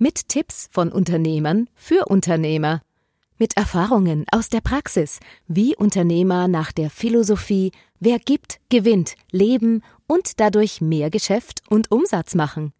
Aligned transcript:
Mit 0.00 0.28
Tipps 0.28 0.68
von 0.70 0.92
Unternehmern 0.92 1.68
für 1.74 2.04
Unternehmer. 2.06 2.82
Mit 3.36 3.56
Erfahrungen 3.56 4.26
aus 4.30 4.48
der 4.48 4.60
Praxis, 4.60 5.18
wie 5.48 5.74
Unternehmer 5.74 6.46
nach 6.46 6.70
der 6.70 6.88
Philosophie 6.88 7.72
Wer 7.98 8.20
gibt, 8.20 8.60
gewinnt, 8.68 9.16
leben 9.32 9.82
und 10.06 10.38
dadurch 10.38 10.80
mehr 10.80 11.10
Geschäft 11.10 11.62
und 11.68 11.90
Umsatz 11.90 12.36
machen. 12.36 12.72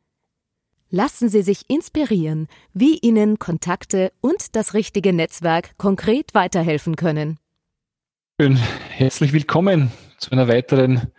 Lassen 0.91 1.29
Sie 1.29 1.43
sich 1.43 1.69
inspirieren, 1.69 2.47
wie 2.73 2.99
Ihnen 2.99 3.41
Kontakte 3.41 4.13
und 4.21 4.55
das 4.55 4.75
richtige 4.75 5.13
Netzwerk 5.13 5.77
konkret 5.77 6.35
weiterhelfen 6.35 6.95
können. 6.95 7.41
Schön. 8.41 8.55
Herzlich 8.91 9.33
willkommen 9.33 9.91
zu 10.19 10.31
einer 10.31 10.47
weiteren 10.47 11.11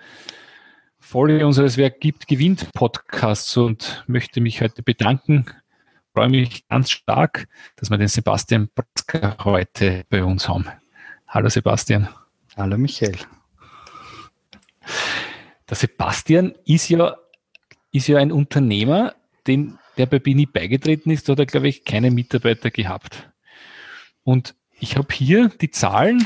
Folge 0.98 1.46
unseres 1.46 1.76
Wer 1.76 1.90
gibt, 1.90 2.28
gewinnt 2.30 2.72
Podcasts 2.72 3.58
und 3.58 4.06
möchte 4.08 4.40
mich 4.40 4.62
heute 4.62 4.82
bedanken 4.82 5.46
freue 6.14 6.30
mich 6.30 6.68
ganz 6.68 6.92
stark, 6.92 7.48
dass 7.76 7.90
wir 7.90 7.98
den 7.98 8.08
Sebastian 8.08 8.70
Pratzker 8.74 9.38
heute 9.44 10.06
bei 10.10 10.24
uns 10.24 10.48
haben. 10.48 10.66
Hallo 11.28 11.50
Sebastian. 11.50 12.10
Hallo 12.58 12.78
Michael. 12.78 13.18
Der 15.70 15.78
Sebastian 15.78 16.56
ist 16.66 16.90
ja, 16.90 17.16
ist 17.92 18.08
ja 18.08 18.18
ein 18.18 18.32
Unternehmer, 18.32 19.16
den, 19.46 19.78
der 19.98 20.08
bei 20.08 20.20
Bini 20.20 20.46
beigetreten 20.46 21.12
ist, 21.12 21.30
da 21.30 21.34
hat 21.34 21.40
er, 21.40 21.46
glaube 21.46 21.68
ich, 21.68 21.86
keine 21.86 22.12
Mitarbeiter 22.12 22.72
gehabt. 22.72 23.30
Und 24.24 24.56
ich 24.80 24.98
habe 24.98 25.14
hier 25.14 25.50
die 25.50 25.72
Zahlen 25.72 26.26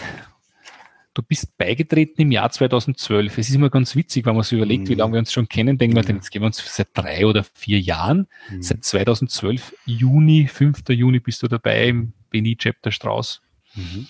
du 1.14 1.22
bist 1.22 1.58
beigetreten 1.58 2.22
im 2.22 2.32
Jahr 2.32 2.50
2012. 2.50 3.38
Es 3.38 3.50
ist 3.50 3.56
immer 3.56 3.70
ganz 3.70 3.96
witzig, 3.96 4.26
wenn 4.26 4.36
man 4.36 4.44
sich 4.44 4.54
überlegt, 4.54 4.86
mhm. 4.86 4.90
wie 4.90 4.96
lange 4.96 5.14
wir 5.14 5.20
uns 5.20 5.32
schon 5.32 5.48
kennen, 5.48 5.78
denken 5.78 5.96
wir, 5.96 6.04
mhm. 6.04 6.16
jetzt 6.16 6.32
gehen 6.32 6.42
wir 6.42 6.48
uns 6.48 6.64
seit 6.76 6.90
drei 6.94 7.26
oder 7.26 7.44
vier 7.44 7.80
Jahren. 7.80 8.28
Mhm. 8.50 8.62
Seit 8.62 8.84
2012, 8.84 9.76
Juni, 9.86 10.48
5. 10.48 10.90
Juni 10.90 11.20
bist 11.20 11.44
du 11.44 11.48
dabei 11.48 11.88
im 11.88 12.14
Beni 12.30 12.56
Chapter 12.56 12.92
Strauß. 12.92 13.42
Mhm. 13.76 14.08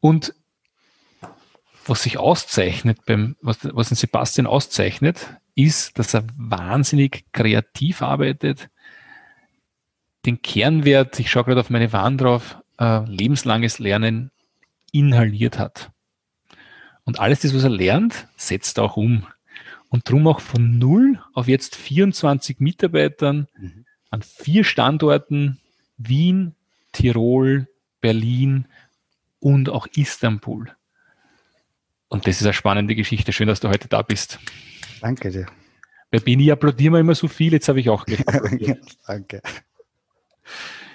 Und 0.00 0.34
was 1.86 2.02
sich 2.02 2.18
auszeichnet, 2.18 3.04
beim, 3.06 3.36
was, 3.40 3.58
was 3.62 3.88
den 3.88 3.96
Sebastian 3.96 4.46
auszeichnet, 4.46 5.36
ist, 5.54 5.98
dass 5.98 6.14
er 6.14 6.24
wahnsinnig 6.36 7.24
kreativ 7.32 8.02
arbeitet, 8.02 8.68
den 10.24 10.40
Kernwert, 10.42 11.18
ich 11.18 11.30
schaue 11.30 11.44
gerade 11.44 11.60
auf 11.60 11.70
meine 11.70 11.92
Wand 11.92 12.20
drauf, 12.20 12.58
äh, 12.78 13.04
lebenslanges 13.06 13.78
Lernen 13.78 14.30
inhaliert 14.92 15.58
hat. 15.58 15.91
Und 17.04 17.20
alles 17.20 17.40
das, 17.40 17.54
was 17.54 17.64
er 17.64 17.70
lernt, 17.70 18.28
setzt 18.36 18.78
er 18.78 18.84
auch 18.84 18.96
um. 18.96 19.26
Und 19.88 20.08
drum 20.08 20.26
auch 20.26 20.40
von 20.40 20.78
null 20.78 21.20
auf 21.34 21.48
jetzt 21.48 21.76
24 21.76 22.60
Mitarbeitern 22.60 23.48
mhm. 23.58 23.84
an 24.10 24.22
vier 24.22 24.64
Standorten, 24.64 25.60
Wien, 25.98 26.54
Tirol, 26.92 27.68
Berlin 28.00 28.66
und 29.40 29.68
auch 29.68 29.86
Istanbul. 29.94 30.74
Und 32.08 32.26
das 32.26 32.36
ist 32.36 32.44
eine 32.46 32.52
spannende 32.52 32.94
Geschichte. 32.94 33.32
Schön, 33.32 33.48
dass 33.48 33.60
du 33.60 33.68
heute 33.68 33.88
da 33.88 34.02
bist. 34.02 34.38
Danke 35.00 35.30
dir. 35.30 35.46
Bei 36.10 36.18
Bini 36.18 36.50
applaudieren 36.50 36.92
wir 36.92 37.00
immer 37.00 37.14
so 37.14 37.26
viel, 37.26 37.54
jetzt 37.54 37.68
habe 37.68 37.80
ich 37.80 37.88
auch 37.88 38.04
gleich 38.04 38.22
Danke. 39.06 39.40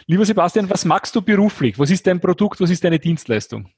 Lieber 0.06 0.26
Sebastian, 0.26 0.70
was 0.70 0.86
magst 0.86 1.16
du 1.16 1.22
beruflich? 1.22 1.78
Was 1.80 1.90
ist 1.90 2.06
dein 2.08 2.22
Produkt? 2.22 2.62
Was 2.62 2.70
ist 2.70 2.84
deine 2.84 3.00
Dienstleistung? 3.00 3.70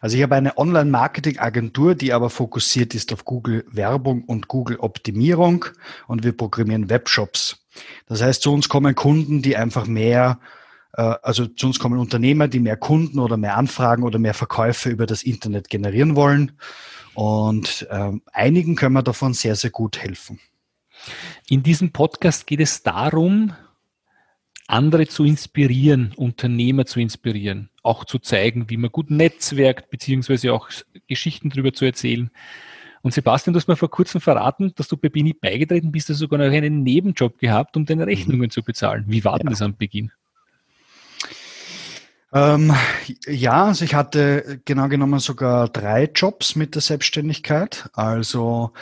Also 0.00 0.16
ich 0.16 0.22
habe 0.22 0.36
eine 0.36 0.58
Online-Marketing-Agentur, 0.58 1.94
die 1.94 2.12
aber 2.12 2.30
fokussiert 2.30 2.94
ist 2.94 3.12
auf 3.12 3.24
Google-Werbung 3.24 4.24
und 4.24 4.48
Google-Optimierung 4.48 5.66
und 6.06 6.24
wir 6.24 6.36
programmieren 6.36 6.90
Webshops. 6.90 7.66
Das 8.06 8.22
heißt, 8.22 8.42
zu 8.42 8.52
uns 8.52 8.68
kommen 8.68 8.94
Kunden, 8.94 9.42
die 9.42 9.56
einfach 9.56 9.86
mehr, 9.86 10.38
äh, 10.94 11.14
also 11.22 11.46
zu 11.46 11.66
uns 11.66 11.78
kommen 11.78 11.98
Unternehmer, 11.98 12.48
die 12.48 12.60
mehr 12.60 12.76
Kunden 12.76 13.18
oder 13.18 13.36
mehr 13.36 13.56
Anfragen 13.56 14.02
oder 14.02 14.18
mehr 14.18 14.34
Verkäufe 14.34 14.90
über 14.90 15.06
das 15.06 15.22
Internet 15.22 15.68
generieren 15.68 16.16
wollen. 16.16 16.52
Und 17.14 17.86
ähm, 17.90 18.22
einigen 18.32 18.76
können 18.76 18.94
wir 18.94 19.02
davon 19.02 19.32
sehr, 19.32 19.56
sehr 19.56 19.70
gut 19.70 19.98
helfen. 19.98 20.38
In 21.48 21.62
diesem 21.62 21.92
Podcast 21.92 22.46
geht 22.46 22.60
es 22.60 22.82
darum, 22.82 23.54
andere 24.66 25.06
zu 25.06 25.24
inspirieren, 25.24 26.12
Unternehmer 26.16 26.86
zu 26.86 27.00
inspirieren, 27.00 27.70
auch 27.86 28.04
zu 28.04 28.18
zeigen, 28.18 28.68
wie 28.68 28.76
man 28.76 28.90
gut 28.90 29.10
netzwerkt, 29.10 29.90
beziehungsweise 29.90 30.52
auch 30.52 30.68
Geschichten 31.06 31.50
darüber 31.50 31.72
zu 31.72 31.84
erzählen. 31.84 32.30
Und 33.02 33.12
Sebastian, 33.12 33.52
du 33.52 33.58
hast 33.58 33.68
mir 33.68 33.76
vor 33.76 33.90
kurzem 33.90 34.20
verraten, 34.20 34.72
dass 34.74 34.88
du 34.88 34.96
bei 34.96 35.08
Bini 35.08 35.32
beigetreten 35.32 35.92
bist, 35.92 36.10
dass 36.10 36.18
du 36.18 36.24
sogar 36.24 36.38
noch 36.38 36.52
einen 36.52 36.82
Nebenjob 36.82 37.38
gehabt, 37.38 37.76
um 37.76 37.86
deine 37.86 38.02
mhm. 38.02 38.08
Rechnungen 38.08 38.50
zu 38.50 38.62
bezahlen. 38.62 39.04
Wie 39.06 39.24
war 39.24 39.38
denn 39.38 39.46
ja. 39.46 39.50
das 39.50 39.62
am 39.62 39.76
Beginn? 39.76 40.10
Ähm, 42.32 42.74
ja, 43.26 43.66
also 43.66 43.84
ich 43.84 43.94
hatte 43.94 44.60
genau 44.64 44.88
genommen 44.88 45.20
sogar 45.20 45.68
drei 45.68 46.10
Jobs 46.12 46.56
mit 46.56 46.74
der 46.74 46.82
Selbstständigkeit. 46.82 47.88
Also 47.92 48.72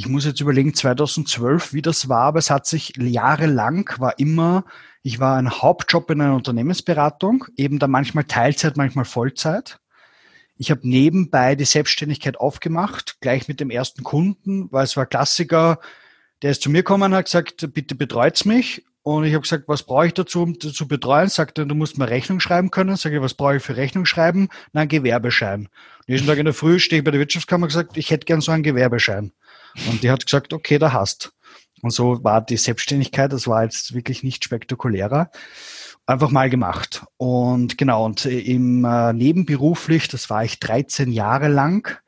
ich 0.00 0.08
muss 0.08 0.24
jetzt 0.24 0.40
überlegen, 0.40 0.72
2012, 0.72 1.74
wie 1.74 1.82
das 1.82 2.08
war, 2.08 2.22
aber 2.22 2.38
es 2.38 2.48
hat 2.48 2.64
sich 2.64 2.94
jahrelang, 2.96 3.86
war 3.98 4.18
immer, 4.18 4.64
ich 5.02 5.20
war 5.20 5.36
ein 5.36 5.50
Hauptjob 5.50 6.10
in 6.10 6.22
einer 6.22 6.36
Unternehmensberatung, 6.36 7.44
eben 7.58 7.78
da 7.78 7.86
manchmal 7.86 8.24
Teilzeit, 8.24 8.78
manchmal 8.78 9.04
Vollzeit. 9.04 9.78
Ich 10.56 10.70
habe 10.70 10.88
nebenbei 10.88 11.54
die 11.54 11.66
Selbstständigkeit 11.66 12.40
aufgemacht, 12.40 13.18
gleich 13.20 13.46
mit 13.46 13.60
dem 13.60 13.68
ersten 13.68 14.02
Kunden, 14.02 14.72
weil 14.72 14.84
es 14.84 14.96
war 14.96 15.04
Klassiker, 15.04 15.80
der 16.40 16.52
ist 16.52 16.62
zu 16.62 16.70
mir 16.70 16.78
gekommen 16.78 17.12
und 17.12 17.14
hat 17.14 17.26
gesagt, 17.26 17.68
bitte 17.74 17.94
betreut's 17.94 18.46
mich. 18.46 18.82
Und 19.02 19.24
ich 19.24 19.34
habe 19.34 19.42
gesagt, 19.42 19.64
was 19.66 19.82
brauche 19.82 20.06
ich 20.06 20.14
dazu, 20.14 20.42
um 20.42 20.58
zu 20.58 20.88
betreuen? 20.88 21.28
Sagt 21.28 21.58
er, 21.58 21.66
du 21.66 21.74
musst 21.74 21.98
mir 21.98 22.08
Rechnung 22.08 22.40
schreiben 22.40 22.70
können. 22.70 22.96
Sage 22.96 23.16
ich, 23.16 23.22
was 23.22 23.34
brauche 23.34 23.56
ich 23.56 23.62
für 23.62 23.76
Rechnung 23.76 24.06
schreiben? 24.06 24.48
Na, 24.72 24.86
Gewerbeschein. 24.86 25.68
Nächsten 26.06 26.26
Tag 26.26 26.38
in 26.38 26.46
der 26.46 26.54
Früh 26.54 26.78
stehe 26.78 27.00
ich 27.00 27.04
bei 27.04 27.10
der 27.10 27.20
Wirtschaftskammer 27.20 27.64
und 27.64 27.68
gesagt, 27.68 27.98
ich 27.98 28.10
hätte 28.10 28.24
gern 28.24 28.40
so 28.40 28.52
einen 28.52 28.62
Gewerbeschein. 28.62 29.32
Und 29.88 30.02
die 30.02 30.10
hat 30.10 30.24
gesagt, 30.24 30.52
okay, 30.52 30.78
da 30.78 30.92
hast. 30.92 31.32
Und 31.82 31.90
so 31.90 32.22
war 32.22 32.40
die 32.42 32.56
Selbstständigkeit, 32.56 33.32
das 33.32 33.46
war 33.46 33.64
jetzt 33.64 33.94
wirklich 33.94 34.22
nicht 34.22 34.44
spektakulärer, 34.44 35.30
einfach 36.06 36.30
mal 36.30 36.50
gemacht. 36.50 37.04
Und 37.16 37.78
genau, 37.78 38.04
und 38.04 38.26
im 38.26 38.84
äh, 38.84 39.12
nebenberuflich, 39.12 40.08
das 40.08 40.28
war 40.28 40.44
ich 40.44 40.60
13 40.60 41.10
Jahre 41.10 41.48
lang, 41.48 41.98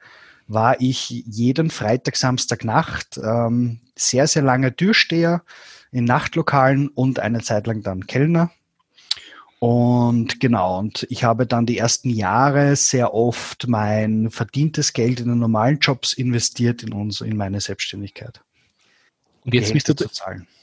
war 0.47 0.81
ich 0.81 1.09
jeden 1.09 1.71
Freitag, 1.71 2.17
Samstag, 2.17 2.65
Nacht 2.65 3.19
ähm, 3.23 3.81
sehr, 3.97 4.27
sehr 4.27 4.43
lange 4.43 4.77
Türsteher 4.77 5.43
in 5.91 6.05
Nachtlokalen 6.05 6.89
und 6.89 7.21
eine 7.21 7.41
Zeit 7.41 7.67
lang 7.67 7.83
dann 7.83 8.07
Kellner. 8.07 8.51
Und 9.63 10.41
genau, 10.41 10.81
und 10.81 11.07
ich 11.09 11.23
habe 11.23 11.47
dann 11.47 11.67
die 11.67 11.79
ersten 11.79 12.11
Jahre 12.11 12.75
sehr 12.75 13.15
oft 13.15 13.69
mein 13.69 14.29
verdientes 14.29 14.93
Geld 14.93 15.21
in 15.21 15.29
den 15.29 15.39
normalen 15.39 15.79
Jobs 15.79 16.15
investiert 16.15 16.83
in, 16.83 16.93
uns, 16.93 17.21
in 17.21 17.37
meine 17.37 17.61
Selbstständigkeit. 17.61 18.41
Und 19.45 19.55
jetzt 19.55 19.73
bist, 19.73 19.89
du, 19.89 19.95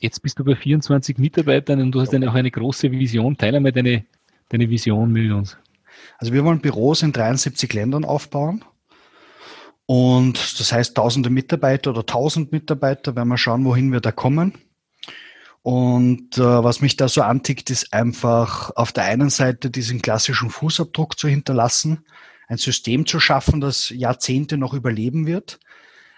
jetzt 0.02 0.22
bist 0.22 0.38
du 0.38 0.44
bei 0.44 0.54
24 0.54 1.18
Mitarbeitern 1.18 1.80
und 1.80 1.94
du 1.94 2.02
hast 2.02 2.12
dann 2.12 2.28
auch 2.28 2.34
eine 2.34 2.52
große 2.52 2.92
Vision. 2.92 3.38
Teile 3.38 3.56
einmal 3.56 3.72
deine, 3.72 4.04
deine 4.50 4.70
Vision 4.70 5.14
mit 5.14 5.32
uns. 5.32 5.56
Also 6.18 6.34
wir 6.34 6.44
wollen 6.44 6.60
Büros 6.60 7.02
in 7.02 7.14
73 7.14 7.72
Ländern 7.72 8.04
aufbauen. 8.04 8.66
Und 9.86 10.60
das 10.60 10.74
heißt 10.74 10.98
tausende 10.98 11.30
Mitarbeiter 11.30 11.92
oder 11.92 12.06
tausend 12.06 12.52
Mitarbeiter, 12.52 13.16
werden 13.16 13.30
wir 13.30 13.38
schauen, 13.38 13.64
wohin 13.64 13.94
wir 13.94 14.02
da 14.02 14.12
kommen. 14.12 14.56
Und 15.70 16.40
äh, 16.40 16.64
was 16.64 16.82
mich 16.82 16.98
da 16.98 17.08
so 17.08 17.22
antickt, 17.22 17.70
ist 17.70 17.94
einfach 17.94 18.72
auf 18.76 18.92
der 18.92 19.04
einen 19.04 19.30
Seite 19.30 19.70
diesen 19.70 20.02
klassischen 20.02 20.50
Fußabdruck 20.50 21.20
zu 21.20 21.28
hinterlassen, 21.28 22.04
ein 22.48 22.58
System 22.58 23.06
zu 23.06 23.20
schaffen, 23.20 23.62
das 23.62 23.90
Jahrzehnte 23.90 24.58
noch 24.58 24.74
überleben 24.74 25.28
wird, 25.28 25.60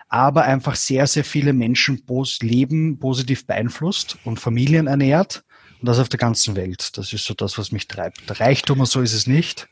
aber 0.07 0.43
einfach 0.43 0.77
sehr, 0.77 1.05
sehr 1.05 1.25
viele 1.25 1.51
Menschen 1.51 2.05
pos 2.05 2.39
Leben 2.41 2.97
positiv 2.97 3.45
beeinflusst 3.45 4.19
und 4.23 4.39
Familien 4.39 4.87
ernährt 4.87 5.43
und 5.81 5.85
das 5.85 5.99
auf 5.99 6.07
der 6.07 6.19
ganzen 6.19 6.55
Welt. 6.55 6.97
Das 6.97 7.11
ist 7.11 7.25
so 7.25 7.33
das, 7.33 7.57
was 7.57 7.73
mich 7.73 7.89
treibt. 7.89 8.39
Reichtum 8.39 8.79
und 8.79 8.85
so 8.85 9.01
ist 9.01 9.11
es 9.11 9.27
nicht, 9.27 9.67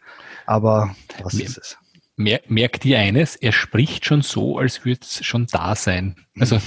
aber 0.46 0.94
was 1.24 1.36
ist 1.36 1.58
es? 1.58 1.78
Mer 2.20 2.42
merkt 2.50 2.84
ihr 2.84 3.00
eines, 3.00 3.38
er 3.38 3.54
spricht 3.54 4.06
schon 4.06 4.22
so, 4.22 4.58
als 4.58 4.84
würde 4.84 5.00
es 5.02 5.26
schon 5.26 5.48
da 5.48 5.74
sein. 5.74 6.18
Also 6.38 6.60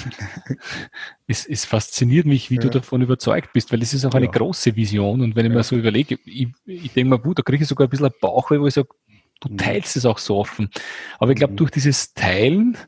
es, 1.26 1.44
es 1.44 1.66
fasziniert 1.66 2.25
mich, 2.25 2.50
wie 2.50 2.54
ja. 2.54 2.62
du 2.62 2.70
davon 2.70 3.02
überzeugt 3.02 3.52
bist, 3.52 3.70
weil 3.70 3.82
es 3.82 3.93
ist 3.93 4.06
auch 4.06 4.14
eine 4.14 4.26
ja. 4.26 4.32
große 4.32 4.75
Vision. 4.76 5.20
Und 5.20 5.37
wenn 5.37 5.44
ich 5.44 5.52
ja. 5.52 5.58
mir 5.58 5.62
so 5.62 5.76
überlege, 5.76 6.19
ich, 6.25 6.49
ich 6.64 6.93
denke 6.94 7.19
mir, 7.19 7.34
da 7.34 7.43
kriege 7.43 7.62
ich 7.62 7.69
sogar 7.69 7.87
ein 7.87 7.90
bisschen 7.90 8.10
Bauchweh, 8.20 8.58
wo 8.60 8.66
ich 8.66 8.72
sage, 8.72 8.88
du 9.40 9.50
mhm. 9.50 9.58
teilst 9.58 9.94
es 9.96 10.06
auch 10.06 10.16
so 10.16 10.38
offen. 10.38 10.70
Aber 11.19 11.32
ich 11.32 11.37
glaube, 11.37 11.52
mhm. 11.52 11.58
durch 11.58 11.70
dieses 11.70 12.14
Teilen 12.14 12.78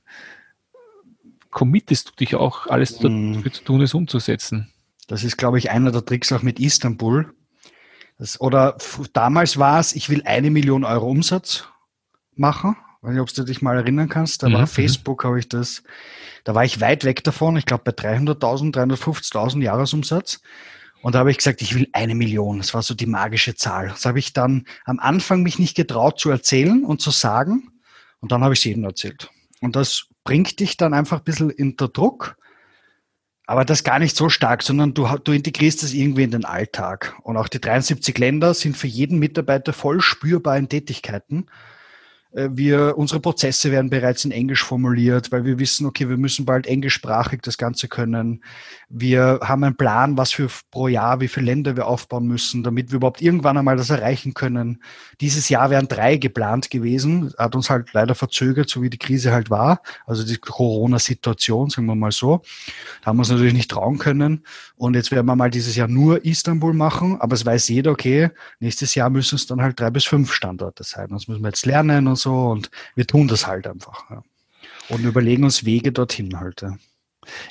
committest 1.50 2.08
du 2.08 2.12
dich 2.14 2.34
auch, 2.34 2.66
alles 2.68 2.98
mhm. 3.02 3.34
dafür 3.34 3.52
zu 3.52 3.64
tun, 3.64 3.82
es 3.82 3.92
umzusetzen. 3.92 4.72
Das 5.06 5.22
ist, 5.22 5.36
glaube 5.36 5.58
ich, 5.58 5.70
einer 5.70 5.92
der 5.92 6.04
Tricks 6.04 6.32
auch 6.32 6.42
mit 6.42 6.58
Istanbul. 6.58 7.34
Das, 8.16 8.40
oder 8.40 8.78
damals 9.12 9.58
war 9.58 9.80
es, 9.80 9.94
ich 9.94 10.08
will 10.08 10.22
eine 10.24 10.50
Million 10.50 10.84
Euro 10.84 11.10
Umsatz 11.10 11.68
machen. 12.38 12.76
Ich 12.98 13.02
weiß 13.02 13.12
nicht, 13.12 13.20
ob 13.20 13.32
du 13.32 13.44
dich 13.44 13.62
mal 13.62 13.76
erinnern 13.76 14.08
kannst. 14.08 14.42
Da 14.42 14.48
mhm. 14.48 14.54
war 14.54 14.66
Facebook, 14.66 15.24
habe 15.24 15.38
ich 15.38 15.48
das, 15.48 15.82
da 16.44 16.54
war 16.54 16.64
ich 16.64 16.80
weit 16.80 17.04
weg 17.04 17.22
davon. 17.24 17.56
Ich 17.56 17.66
glaube 17.66 17.84
bei 17.84 17.92
300.000, 17.92 18.74
350.000 18.74 19.62
Jahresumsatz. 19.62 20.40
Und 21.02 21.14
da 21.14 21.18
habe 21.18 21.30
ich 21.30 21.36
gesagt, 21.36 21.60
ich 21.60 21.74
will 21.74 21.86
eine 21.92 22.14
Million. 22.14 22.58
Das 22.58 22.72
war 22.72 22.82
so 22.82 22.94
die 22.94 23.04
magische 23.04 23.54
Zahl. 23.54 23.88
Das 23.88 24.06
habe 24.06 24.18
ich 24.18 24.32
dann 24.32 24.64
am 24.86 24.98
Anfang 24.98 25.42
mich 25.42 25.58
nicht 25.58 25.76
getraut 25.76 26.18
zu 26.18 26.30
erzählen 26.30 26.82
und 26.82 27.02
zu 27.02 27.10
sagen. 27.10 27.70
Und 28.20 28.32
dann 28.32 28.42
habe 28.42 28.54
ich 28.54 28.60
es 28.60 28.64
jedem 28.64 28.84
erzählt. 28.84 29.28
Und 29.60 29.76
das 29.76 30.06
bringt 30.24 30.60
dich 30.60 30.78
dann 30.78 30.94
einfach 30.94 31.18
ein 31.18 31.24
bisschen 31.24 31.50
unter 31.50 31.88
Druck. 31.88 32.38
Aber 33.46 33.66
das 33.66 33.84
gar 33.84 33.98
nicht 33.98 34.16
so 34.16 34.30
stark, 34.30 34.62
sondern 34.62 34.94
du, 34.94 35.06
du 35.22 35.32
integrierst 35.32 35.82
das 35.82 35.92
irgendwie 35.92 36.22
in 36.22 36.30
den 36.30 36.46
Alltag. 36.46 37.14
Und 37.22 37.36
auch 37.36 37.48
die 37.48 37.60
73 37.60 38.16
Länder 38.16 38.54
sind 38.54 38.76
für 38.76 38.86
jeden 38.86 39.18
Mitarbeiter 39.18 39.74
voll 39.74 40.00
spürbar 40.00 40.56
in 40.56 40.70
Tätigkeiten. 40.70 41.46
Äh, 42.34 42.48
wir, 42.52 42.98
unsere 42.98 43.20
Prozesse 43.20 43.70
werden 43.70 43.90
bereits 43.90 44.24
in 44.24 44.30
Englisch 44.30 44.62
formuliert, 44.62 45.32
weil 45.32 45.44
wir 45.44 45.58
wissen, 45.58 45.86
okay, 45.86 46.08
wir 46.08 46.16
müssen 46.16 46.44
bald 46.44 46.66
englischsprachig 46.66 47.40
das 47.42 47.58
Ganze 47.58 47.88
können. 47.88 48.42
Wir 48.88 49.40
haben 49.42 49.64
einen 49.64 49.76
Plan, 49.76 50.16
was 50.16 50.32
für 50.32 50.48
pro 50.70 50.88
Jahr, 50.88 51.20
wie 51.20 51.28
viele 51.28 51.46
Länder 51.46 51.76
wir 51.76 51.86
aufbauen 51.86 52.26
müssen, 52.26 52.62
damit 52.62 52.90
wir 52.90 52.96
überhaupt 52.96 53.22
irgendwann 53.22 53.56
einmal 53.56 53.76
das 53.76 53.90
erreichen 53.90 54.34
können. 54.34 54.82
Dieses 55.20 55.48
Jahr 55.48 55.70
wären 55.70 55.88
drei 55.88 56.16
geplant 56.16 56.70
gewesen, 56.70 57.32
hat 57.38 57.54
uns 57.54 57.70
halt 57.70 57.92
leider 57.92 58.14
verzögert, 58.14 58.68
so 58.68 58.82
wie 58.82 58.90
die 58.90 58.98
Krise 58.98 59.32
halt 59.32 59.50
war. 59.50 59.80
Also 60.06 60.24
die 60.24 60.36
Corona-Situation, 60.36 61.70
sagen 61.70 61.86
wir 61.86 61.94
mal 61.94 62.12
so. 62.12 62.42
Da 63.02 63.06
haben 63.06 63.16
wir 63.16 63.20
uns 63.20 63.30
natürlich 63.30 63.54
nicht 63.54 63.70
trauen 63.70 63.98
können. 63.98 64.44
Und 64.76 64.94
jetzt 64.94 65.10
werden 65.10 65.26
wir 65.26 65.36
mal 65.36 65.50
dieses 65.50 65.76
Jahr 65.76 65.88
nur 65.88 66.24
Istanbul 66.24 66.74
machen, 66.74 67.20
aber 67.20 67.34
es 67.34 67.46
weiß 67.46 67.68
jeder, 67.68 67.92
okay, 67.92 68.30
nächstes 68.60 68.94
Jahr 68.94 69.10
müssen 69.10 69.36
es 69.36 69.46
dann 69.46 69.62
halt 69.62 69.78
drei 69.78 69.90
bis 69.90 70.04
fünf 70.04 70.32
Standorte 70.32 70.84
sein. 70.84 71.08
Das 71.10 71.28
müssen 71.28 71.42
wir 71.42 71.48
jetzt 71.48 71.66
lernen 71.66 72.06
und 72.08 72.16
so 72.24 72.48
und 72.48 72.70
wir 72.96 73.06
tun 73.06 73.28
das 73.28 73.46
halt 73.46 73.66
einfach. 73.66 74.10
Ja. 74.10 74.22
Und 74.88 75.04
überlegen 75.04 75.44
uns 75.44 75.64
Wege 75.64 75.92
dorthin 75.92 76.38
halt. 76.38 76.62
Ja. 76.62 76.76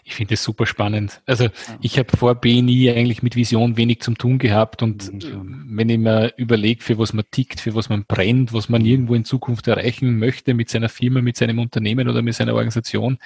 Ich 0.04 0.16
finde 0.16 0.36
es 0.36 0.44
super 0.44 0.66
spannend. 0.66 1.22
Also 1.26 1.48
ich 1.82 1.98
habe 1.98 2.16
vor 2.16 2.36
BNI 2.36 2.92
eigentlich 2.92 3.24
mit 3.24 3.36
Vision 3.36 3.78
wenig 3.78 4.02
zum 4.02 4.18
tun 4.18 4.38
gehabt 4.38 4.84
und 4.84 5.12
mhm. 5.12 5.66
wenn 5.70 5.90
ich 5.90 5.98
mir 5.98 6.34
überlege, 6.38 6.84
für 6.84 6.98
was 6.98 7.14
man 7.14 7.26
tickt, 7.32 7.60
für 7.60 7.76
was 7.76 7.90
man 7.90 8.06
brennt, 8.06 8.54
was 8.54 8.70
man 8.70 8.86
irgendwo 8.86 9.16
in 9.16 9.26
Zukunft 9.26 9.68
erreichen 9.68 10.20
möchte 10.20 10.54
mit 10.54 10.70
seiner 10.70 10.90
Firma, 10.90 11.22
mit 11.22 11.38
seinem 11.38 11.60
Unternehmen 11.60 12.08
oder 12.08 12.22
mit 12.22 12.36
seiner 12.36 12.54
Organisation, 12.54 13.18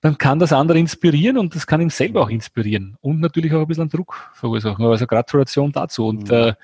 dann 0.00 0.18
kann 0.18 0.38
das 0.38 0.52
andere 0.52 0.78
inspirieren 0.78 1.38
und 1.38 1.54
das 1.54 1.66
kann 1.66 1.80
ihn 1.80 1.90
selber 1.90 2.22
auch 2.22 2.30
inspirieren 2.30 2.96
und 3.00 3.20
natürlich 3.20 3.52
auch 3.52 3.62
ein 3.62 3.66
bisschen 3.66 3.88
Druck 3.88 4.30
verursachen. 4.34 4.84
Also 4.84 5.06
Gratulation 5.06 5.72
dazu. 5.72 6.06
Und 6.06 6.28
mhm. 6.28 6.34
äh, 6.34 6.54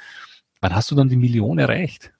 wann 0.60 0.74
hast 0.74 0.90
du 0.90 0.94
dann 0.94 1.08
die 1.08 1.16
Million 1.16 1.58
erreicht? 1.58 2.12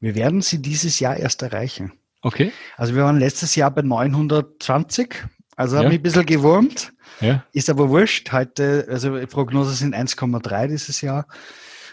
Wir 0.00 0.14
werden 0.14 0.42
sie 0.42 0.62
dieses 0.62 1.00
Jahr 1.00 1.16
erst 1.16 1.42
erreichen. 1.42 1.92
Okay. 2.22 2.52
Also 2.76 2.94
wir 2.94 3.04
waren 3.04 3.18
letztes 3.18 3.54
Jahr 3.54 3.70
bei 3.70 3.82
920. 3.82 5.14
Also 5.56 5.76
ja. 5.76 5.82
haben 5.82 5.88
mich 5.88 5.98
ein 5.98 6.02
bisschen 6.02 6.26
gewurmt. 6.26 6.92
Ja. 7.20 7.44
Ist 7.52 7.70
aber 7.70 7.88
wurscht. 7.88 8.32
Heute, 8.32 8.86
also 8.88 9.18
Prognose 9.26 9.72
sind 9.74 9.94
1,3 9.94 10.68
dieses 10.68 11.00
Jahr. 11.00 11.26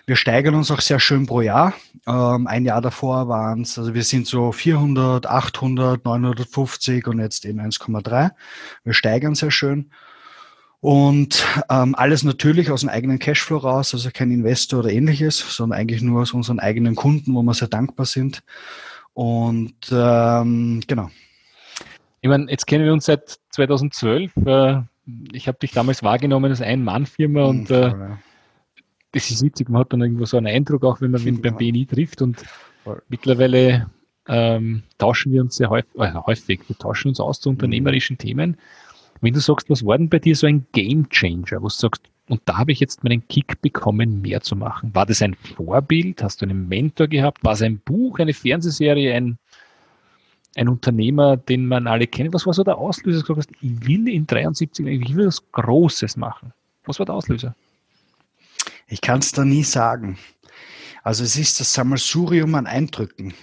Wir 0.07 0.16
steigern 0.16 0.54
uns 0.54 0.69
auch 0.69 0.81
sehr 0.81 1.00
schön 1.00 1.25
pro 1.25 1.42
Jahr. 1.42 1.74
Ähm, 2.06 2.46
ein 2.46 2.63
Jahr 2.63 2.81
davor 2.81 3.28
waren 3.28 3.62
es, 3.62 3.80
also 3.80 3.96
wir 3.96 4.04
sind 4.04 4.28
so 4.28 4.52
400, 4.52 5.25
800, 5.25 6.06
950 6.06 7.07
und 7.07 7.19
jetzt 7.19 7.44
eben 7.46 7.60
1,3. 7.60 8.30
Wir 8.84 8.94
steigern 8.94 9.34
sehr 9.34 9.50
schön. 9.50 9.90
Und 10.85 11.43
ähm, 11.71 11.95
alles 11.95 12.23
natürlich 12.23 12.69
aus 12.69 12.81
dem 12.81 12.89
eigenen 12.89 13.17
Cashflow 13.17 13.57
raus, 13.57 13.95
also 13.95 14.11
kein 14.13 14.29
Investor 14.29 14.81
oder 14.81 14.91
ähnliches, 14.91 15.39
sondern 15.39 15.79
eigentlich 15.79 16.03
nur 16.03 16.21
aus 16.21 16.31
unseren 16.31 16.59
eigenen 16.59 16.93
Kunden, 16.93 17.33
wo 17.33 17.41
wir 17.41 17.55
sehr 17.55 17.69
dankbar 17.69 18.05
sind. 18.05 18.43
Und 19.15 19.73
ähm, 19.91 20.83
genau. 20.85 21.09
Ich 22.21 22.29
meine, 22.29 22.51
jetzt 22.51 22.67
kennen 22.67 22.85
wir 22.85 22.93
uns 22.93 23.05
seit 23.05 23.39
2012. 23.49 24.31
Äh, 24.45 24.81
ich 25.33 25.47
habe 25.47 25.57
dich 25.57 25.71
damals 25.71 26.03
wahrgenommen 26.03 26.51
als 26.51 26.61
Ein-Mann-Firma 26.61 27.45
und 27.45 27.71
äh, 27.71 27.91
das 29.11 29.31
ist 29.31 29.41
witzig, 29.41 29.69
man 29.69 29.81
hat 29.81 29.91
dann 29.91 30.03
irgendwo 30.03 30.25
so 30.25 30.37
einen 30.37 30.45
Eindruck, 30.45 30.83
auch 30.83 31.01
wenn 31.01 31.09
man 31.09 31.25
ihn 31.25 31.41
beim 31.41 31.57
BNI 31.57 31.87
trifft 31.87 32.21
und 32.21 32.43
mittlerweile 33.09 33.89
ähm, 34.27 34.83
tauschen 34.99 35.31
wir 35.31 35.41
uns 35.41 35.55
sehr 35.55 35.71
häufig, 35.71 35.95
äh, 35.97 36.13
häufig, 36.13 36.59
wir 36.67 36.77
tauschen 36.77 37.07
uns 37.07 37.19
aus 37.19 37.39
zu 37.39 37.49
unternehmerischen 37.49 38.19
Themen 38.19 38.57
wenn 39.21 39.33
du 39.33 39.39
sagst, 39.39 39.69
was 39.69 39.85
war 39.85 39.97
denn 39.97 40.09
bei 40.09 40.19
dir 40.19 40.35
so 40.35 40.47
ein 40.47 40.65
Game 40.71 41.09
Changer, 41.09 41.62
wo 41.62 41.67
du 41.67 41.73
sagst, 41.73 42.03
und 42.27 42.41
da 42.45 42.57
habe 42.57 42.71
ich 42.71 42.79
jetzt 42.79 43.03
meinen 43.03 43.27
Kick 43.27 43.62
bekommen, 43.62 44.21
mehr 44.21 44.41
zu 44.41 44.56
machen. 44.56 44.94
War 44.95 45.06
das 45.06 45.21
ein 45.21 45.35
Vorbild? 45.35 46.23
Hast 46.23 46.41
du 46.41 46.45
einen 46.45 46.67
Mentor 46.67 47.07
gehabt? 47.07 47.44
War 47.44 47.53
es 47.53 47.62
ein 47.62 47.79
Buch, 47.79 48.17
eine 48.19 48.33
Fernsehserie, 48.33 49.13
ein, 49.13 49.38
ein 50.56 50.67
Unternehmer, 50.67 51.38
den 51.38 51.67
man 51.67 51.85
alle 51.85 52.07
kennt? 52.07 52.33
Was 52.33 52.47
war 52.47 52.53
so 52.53 52.63
der 52.63 52.77
Auslöser? 52.77 53.23
Du 53.23 53.35
hast, 53.38 53.51
ich 53.62 53.88
will 53.88 54.07
in 54.07 54.25
73, 54.25 54.85
ich 54.88 55.15
will 55.15 55.27
was 55.27 55.44
Großes 55.51 56.18
machen. 56.18 56.51
Was 56.85 56.97
war 56.97 57.06
der 57.06 57.13
Auslöser? 57.13 57.56
Ich 58.88 59.01
kann 59.01 59.19
es 59.19 59.31
da 59.31 59.45
nie 59.45 59.63
sagen. 59.63 60.18
Also 61.03 61.23
es 61.23 61.38
ist 61.38 61.59
das 61.59 61.73
Sammelsurium 61.73 62.56
an 62.56 62.65
Eindrücken 62.65 63.35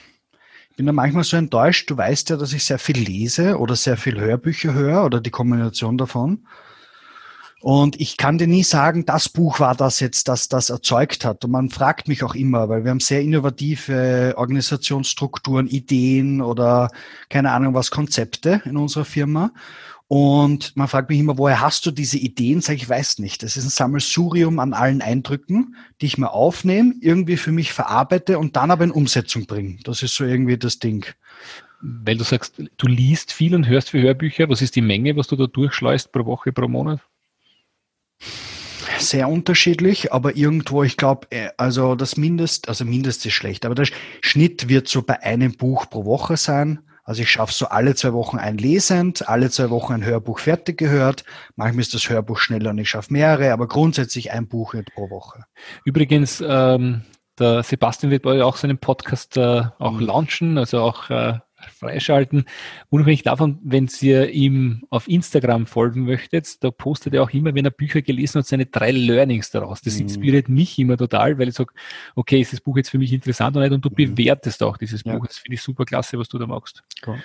bin 0.76 0.86
da 0.86 0.92
manchmal 0.92 1.24
so 1.24 1.36
enttäuscht. 1.36 1.90
Du 1.90 1.96
weißt 1.96 2.30
ja, 2.30 2.36
dass 2.36 2.52
ich 2.52 2.64
sehr 2.64 2.78
viel 2.78 2.98
lese 2.98 3.58
oder 3.58 3.76
sehr 3.76 3.96
viel 3.96 4.18
Hörbücher 4.20 4.74
höre 4.74 5.04
oder 5.04 5.20
die 5.20 5.30
Kombination 5.30 5.98
davon. 5.98 6.46
Und 7.62 8.00
ich 8.00 8.16
kann 8.16 8.38
dir 8.38 8.48
nie 8.48 8.64
sagen, 8.64 9.06
das 9.06 9.28
Buch 9.28 9.60
war 9.60 9.76
das 9.76 10.00
jetzt, 10.00 10.26
das 10.26 10.48
das 10.48 10.68
erzeugt 10.68 11.24
hat. 11.24 11.44
Und 11.44 11.52
man 11.52 11.70
fragt 11.70 12.08
mich 12.08 12.24
auch 12.24 12.34
immer, 12.34 12.68
weil 12.68 12.82
wir 12.82 12.90
haben 12.90 12.98
sehr 12.98 13.22
innovative 13.22 14.34
Organisationsstrukturen, 14.36 15.68
Ideen 15.68 16.42
oder 16.42 16.90
keine 17.28 17.52
Ahnung 17.52 17.72
was, 17.74 17.92
Konzepte 17.92 18.62
in 18.64 18.76
unserer 18.76 19.04
Firma. 19.04 19.52
Und 20.14 20.76
man 20.76 20.88
fragt 20.88 21.08
mich 21.08 21.20
immer, 21.20 21.38
woher 21.38 21.62
hast 21.62 21.86
du 21.86 21.90
diese 21.90 22.18
Ideen? 22.18 22.60
Sag 22.60 22.76
ich, 22.76 22.86
weiß 22.86 23.18
nicht. 23.18 23.42
Das 23.42 23.56
ist 23.56 23.64
ein 23.64 23.70
Sammelsurium 23.70 24.58
an 24.58 24.74
allen 24.74 25.00
Eindrücken, 25.00 25.74
die 26.02 26.04
ich 26.04 26.18
mir 26.18 26.32
aufnehme, 26.32 26.92
irgendwie 27.00 27.38
für 27.38 27.50
mich 27.50 27.72
verarbeite 27.72 28.38
und 28.38 28.54
dann 28.54 28.70
aber 28.70 28.84
in 28.84 28.90
Umsetzung 28.90 29.46
bringe. 29.46 29.78
Das 29.84 30.02
ist 30.02 30.14
so 30.14 30.26
irgendwie 30.26 30.58
das 30.58 30.78
Ding. 30.78 31.06
Weil 31.80 32.18
du 32.18 32.24
sagst, 32.24 32.62
du 32.76 32.86
liest 32.88 33.32
viel 33.32 33.54
und 33.54 33.66
hörst 33.66 33.88
für 33.88 34.02
Hörbücher. 34.02 34.50
Was 34.50 34.60
ist 34.60 34.76
die 34.76 34.82
Menge, 34.82 35.16
was 35.16 35.28
du 35.28 35.36
da 35.36 35.46
durchschleust 35.46 36.12
pro 36.12 36.26
Woche, 36.26 36.52
pro 36.52 36.68
Monat? 36.68 37.00
Sehr 38.98 39.30
unterschiedlich, 39.30 40.12
aber 40.12 40.36
irgendwo, 40.36 40.82
ich 40.82 40.98
glaube, 40.98 41.26
äh, 41.30 41.48
also 41.56 41.94
das 41.94 42.18
Mindest, 42.18 42.68
also 42.68 42.84
Mindest 42.84 43.24
ist 43.24 43.32
schlecht, 43.32 43.64
aber 43.64 43.74
der 43.74 43.88
Schnitt 44.20 44.68
wird 44.68 44.88
so 44.88 45.00
bei 45.00 45.22
einem 45.22 45.56
Buch 45.56 45.88
pro 45.88 46.04
Woche 46.04 46.36
sein. 46.36 46.80
Also 47.04 47.22
ich 47.22 47.30
schaffe 47.30 47.52
so 47.52 47.66
alle 47.66 47.94
zwei 47.94 48.12
Wochen 48.12 48.38
ein 48.38 48.58
lesend, 48.58 49.28
alle 49.28 49.50
zwei 49.50 49.70
Wochen 49.70 49.92
ein 49.92 50.04
Hörbuch 50.04 50.38
fertig 50.38 50.78
gehört. 50.78 51.24
Manchmal 51.56 51.80
ist 51.80 51.94
das 51.94 52.08
Hörbuch 52.08 52.38
schneller 52.38 52.70
und 52.70 52.78
ich 52.78 52.90
schaffe 52.90 53.12
mehrere, 53.12 53.52
aber 53.52 53.66
grundsätzlich 53.66 54.30
ein 54.32 54.46
Buch 54.46 54.74
pro 54.94 55.10
Woche. 55.10 55.44
Übrigens, 55.84 56.42
ähm, 56.46 57.02
der 57.38 57.62
Sebastian 57.62 58.10
wird 58.10 58.22
bei 58.22 58.30
euch 58.30 58.42
auch 58.42 58.56
seinen 58.56 58.78
Podcast 58.78 59.36
äh, 59.36 59.62
auch 59.78 59.92
mhm. 59.92 60.00
launchen, 60.06 60.58
also 60.58 60.80
auch 60.80 61.10
äh, 61.10 61.38
freischalten. 61.70 62.44
Unabhängig 62.90 63.22
davon, 63.22 63.58
wenn 63.62 63.88
ihr 64.00 64.30
ihm 64.30 64.84
auf 64.90 65.08
Instagram 65.08 65.66
folgen 65.66 66.04
möchtet, 66.04 66.62
da 66.62 66.70
postet 66.70 67.14
er 67.14 67.22
auch 67.22 67.30
immer, 67.30 67.54
wenn 67.54 67.64
er 67.64 67.70
Bücher 67.70 68.02
gelesen 68.02 68.38
hat, 68.38 68.46
seine 68.46 68.66
drei 68.66 68.90
Learnings 68.90 69.50
daraus. 69.50 69.80
Das 69.80 69.96
mhm. 69.96 70.02
inspiriert 70.02 70.48
mich 70.48 70.78
immer 70.78 70.96
total, 70.96 71.38
weil 71.38 71.48
ich 71.48 71.54
sage, 71.54 71.72
okay, 72.14 72.40
ist 72.40 72.52
das 72.52 72.60
Buch 72.60 72.76
jetzt 72.76 72.90
für 72.90 72.98
mich 72.98 73.12
interessant 73.12 73.56
oder 73.56 73.66
nicht? 73.66 73.74
Und 73.74 73.84
du 73.84 73.90
mhm. 73.90 74.14
bewertest 74.14 74.62
auch 74.62 74.76
dieses 74.76 75.04
ja. 75.04 75.16
Buch. 75.16 75.26
Das 75.26 75.38
finde 75.38 75.54
ich 75.54 75.62
super 75.62 75.84
klasse, 75.84 76.18
was 76.18 76.28
du 76.28 76.38
da 76.38 76.46
machst. 76.46 76.82
Cool. 77.06 77.22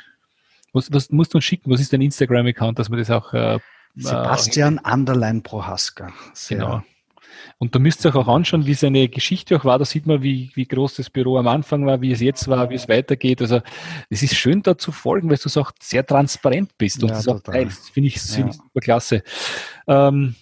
Was, 0.74 0.92
was 0.92 1.12
musst 1.12 1.34
du 1.34 1.38
uns 1.38 1.46
schicken? 1.46 1.72
Was 1.72 1.80
ist 1.80 1.94
dein 1.94 2.02
Instagram-Account, 2.02 2.78
dass 2.78 2.90
man 2.90 3.00
das 3.00 3.10
auch 3.10 3.34
äh, 3.34 3.60
Sebastian 3.98 4.80
äh, 4.84 4.94
Underline 4.94 5.42
Prohaska. 5.42 6.14
Sehr 6.34 6.60
genau. 6.60 6.84
Und 7.58 7.76
da 7.76 7.80
müsst 7.80 8.06
ihr 8.06 8.10
euch 8.10 8.16
auch 8.16 8.28
anschauen, 8.28 8.66
wie 8.66 8.74
seine 8.74 9.10
Geschichte 9.10 9.58
auch 9.58 9.66
war. 9.66 9.80
Da 9.80 9.86
sieht 9.86 10.06
man, 10.06 10.22
wie, 10.22 10.52
wie 10.54 10.66
groß 10.66 10.96
das 10.96 11.10
Büro 11.10 11.38
am 11.38 11.48
Anfang 11.48 11.86
war, 11.86 12.02
wie 12.02 12.12
es 12.12 12.22
jetzt 12.22 12.48
war, 12.48 12.70
wie 12.70 12.76
es 12.76 12.88
weitergeht. 12.88 13.42
Also 13.42 13.62
es 14.10 14.24
ist 14.24 14.36
schön 14.36 14.62
da 14.62 14.78
zu 14.78 14.92
folgen, 14.92 15.30
weil 15.30 15.38
du 15.38 15.60
auch 15.60 15.72
sehr 15.82 16.06
transparent 16.06 16.78
bist 16.78 17.02
und 17.04 17.10
ja, 17.10 17.16
das 17.16 17.28
auch 17.28 17.42
teilst. 17.42 17.90
Finde 17.90 18.08
ich, 18.10 18.16
ja. 18.16 18.22
find 18.22 18.50
ich 18.50 18.56
super 18.56 18.80
klasse. 18.80 19.24
Ähm, 19.88 20.36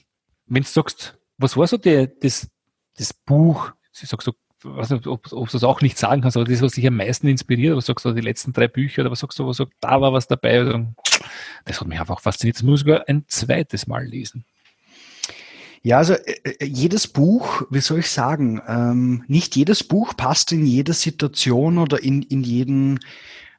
wenn 0.48 0.64
du 0.64 0.70
sagst, 0.70 1.18
was 1.38 1.58
war 1.58 1.68
so 1.68 1.78
der, 1.78 2.08
das, 2.08 2.50
das 2.98 3.14
Buch, 3.14 3.72
ich 4.00 4.10
sag 4.10 4.22
so, 4.22 4.34
weiß 4.64 4.90
nicht, 4.92 5.08
ob, 5.08 5.32
ob 5.32 5.50
du 5.50 5.58
es 5.58 5.64
auch 5.64 5.82
nicht 5.82 5.98
sagen 5.98 6.22
kannst, 6.22 6.38
aber 6.38 6.46
das, 6.46 6.62
was 6.62 6.74
dich 6.74 6.88
am 6.88 6.96
meisten 6.96 7.28
inspiriert, 7.28 7.76
was 7.76 7.86
sagst 7.86 8.06
du, 8.06 8.14
die 8.14 8.22
letzten 8.22 8.54
drei 8.54 8.68
Bücher, 8.68 9.02
oder 9.02 9.12
was 9.12 9.20
sagst 9.20 9.38
du, 9.40 9.48
was 9.48 9.58
sagst, 9.58 9.74
da 9.80 10.02
war 10.02 10.14
was 10.14 10.28
dabei, 10.28 10.86
das 11.66 11.82
hat 11.82 11.88
mich 11.88 12.00
einfach 12.00 12.20
fasziniert. 12.20 12.58
Das 12.58 12.64
muss 12.64 12.82
ich 12.82 12.86
sogar 12.86 13.08
ein 13.08 13.26
zweites 13.28 13.88
Mal 13.88 14.06
lesen. 14.06 14.46
Ja, 15.86 16.00
also 16.00 16.14
äh, 16.14 16.40
äh, 16.44 16.66
jedes 16.66 17.08
Buch, 17.08 17.62
wie 17.70 17.80
soll 17.80 18.00
ich 18.00 18.10
sagen, 18.10 18.60
ähm, 18.68 19.24
nicht 19.28 19.56
jedes 19.56 19.84
Buch 19.84 20.18
passt 20.18 20.52
in 20.52 20.66
jede 20.66 20.94
Situation 20.94 21.78
oder 21.78 22.02
in, 22.02 22.24
in 22.24 22.42
jeden, 22.42 23.00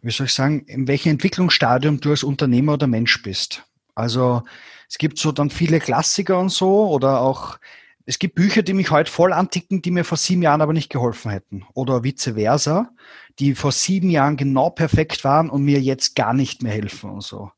wie 0.02 0.10
soll 0.10 0.26
ich 0.26 0.34
sagen, 0.34 0.64
in 0.66 0.88
welchem 0.88 1.10
Entwicklungsstadium 1.10 2.00
du 2.00 2.10
als 2.10 2.24
Unternehmer 2.24 2.72
oder 2.72 2.88
Mensch 2.88 3.22
bist. 3.22 3.62
Also 3.94 4.42
es 4.88 4.98
gibt 4.98 5.18
so 5.18 5.30
dann 5.30 5.50
viele 5.50 5.78
Klassiker 5.78 6.40
und 6.40 6.48
so 6.48 6.88
oder 6.88 7.20
auch 7.20 7.60
es 8.06 8.18
gibt 8.18 8.34
Bücher, 8.34 8.64
die 8.64 8.74
mich 8.74 8.90
heute 8.90 9.10
voll 9.10 9.32
anticken, 9.32 9.80
die 9.80 9.92
mir 9.92 10.02
vor 10.02 10.18
sieben 10.18 10.42
Jahren 10.42 10.62
aber 10.62 10.72
nicht 10.72 10.90
geholfen 10.90 11.30
hätten. 11.30 11.64
Oder 11.74 12.02
vice 12.02 12.32
versa, 12.34 12.90
die 13.38 13.54
vor 13.54 13.70
sieben 13.70 14.10
Jahren 14.10 14.36
genau 14.36 14.70
perfekt 14.70 15.22
waren 15.22 15.48
und 15.48 15.62
mir 15.62 15.80
jetzt 15.80 16.16
gar 16.16 16.34
nicht 16.34 16.60
mehr 16.60 16.72
helfen 16.72 17.08
und 17.08 17.22
so. 17.22 17.52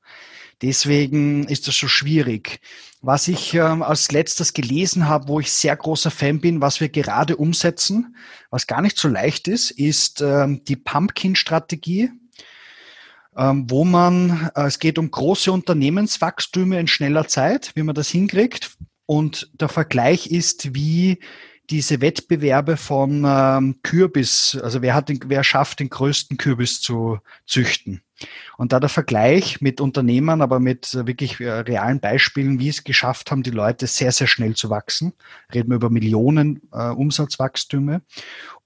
Deswegen 0.60 1.44
ist 1.44 1.68
das 1.68 1.76
so 1.78 1.88
schwierig. 1.88 2.60
Was 3.00 3.28
ich 3.28 3.54
ähm, 3.54 3.82
als 3.82 4.10
letztes 4.10 4.52
gelesen 4.54 5.08
habe, 5.08 5.28
wo 5.28 5.38
ich 5.38 5.52
sehr 5.52 5.76
großer 5.76 6.10
Fan 6.10 6.40
bin, 6.40 6.60
was 6.60 6.80
wir 6.80 6.88
gerade 6.88 7.36
umsetzen, 7.36 8.16
was 8.50 8.66
gar 8.66 8.82
nicht 8.82 8.98
so 8.98 9.06
leicht 9.06 9.46
ist, 9.46 9.70
ist 9.70 10.20
ähm, 10.20 10.64
die 10.64 10.74
Pumpkin-Strategie, 10.74 12.10
ähm, 13.36 13.70
wo 13.70 13.84
man, 13.84 14.50
äh, 14.56 14.62
es 14.62 14.80
geht 14.80 14.98
um 14.98 15.12
große 15.12 15.52
Unternehmenswachstüme 15.52 16.80
in 16.80 16.88
schneller 16.88 17.28
Zeit, 17.28 17.70
wie 17.76 17.84
man 17.84 17.94
das 17.94 18.08
hinkriegt. 18.08 18.76
Und 19.06 19.48
der 19.52 19.68
Vergleich 19.68 20.26
ist, 20.26 20.74
wie 20.74 21.20
diese 21.70 22.00
Wettbewerbe 22.00 22.76
von 22.76 23.24
ähm, 23.24 23.76
Kürbis, 23.82 24.58
also 24.60 24.82
wer 24.82 24.94
hat 24.94 25.08
den, 25.08 25.20
wer 25.26 25.44
schafft 25.44 25.78
den 25.78 25.88
größten 25.88 26.36
Kürbis 26.36 26.80
zu 26.80 27.18
züchten. 27.46 28.02
Und 28.56 28.72
da 28.72 28.80
der 28.80 28.88
Vergleich 28.88 29.60
mit 29.60 29.80
Unternehmern, 29.80 30.42
aber 30.42 30.60
mit 30.60 30.94
äh, 30.94 31.06
wirklich 31.06 31.40
äh, 31.40 31.50
realen 31.50 32.00
Beispielen, 32.00 32.58
wie 32.58 32.68
es 32.68 32.84
geschafft 32.84 33.30
haben, 33.30 33.42
die 33.42 33.50
Leute 33.50 33.86
sehr, 33.86 34.12
sehr 34.12 34.26
schnell 34.26 34.54
zu 34.54 34.70
wachsen. 34.70 35.12
Reden 35.52 35.70
wir 35.70 35.76
über 35.76 35.90
Millionen 35.90 36.62
äh, 36.72 36.88
Umsatzwachstüme. 36.88 38.02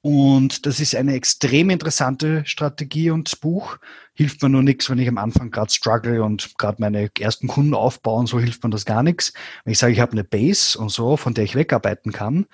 Und 0.00 0.66
das 0.66 0.80
ist 0.80 0.96
eine 0.96 1.14
extrem 1.14 1.70
interessante 1.70 2.42
Strategie 2.44 3.10
und 3.10 3.40
Buch. 3.40 3.78
Hilft 4.14 4.42
mir 4.42 4.48
nur 4.48 4.62
nichts, 4.62 4.90
wenn 4.90 4.98
ich 4.98 5.08
am 5.08 5.16
Anfang 5.16 5.52
gerade 5.52 5.72
struggle 5.72 6.24
und 6.24 6.58
gerade 6.58 6.80
meine 6.80 7.08
ersten 7.20 7.46
Kunden 7.46 7.72
aufbauen, 7.72 8.26
so 8.26 8.40
hilft 8.40 8.64
mir 8.64 8.70
das 8.70 8.84
gar 8.84 9.04
nichts. 9.04 9.32
Wenn 9.64 9.72
ich 9.72 9.78
sage, 9.78 9.92
ich 9.92 10.00
habe 10.00 10.12
eine 10.12 10.24
Base 10.24 10.76
und 10.76 10.90
so, 10.90 11.16
von 11.16 11.34
der 11.34 11.44
ich 11.44 11.54
wegarbeiten 11.54 12.10
kann, 12.10 12.46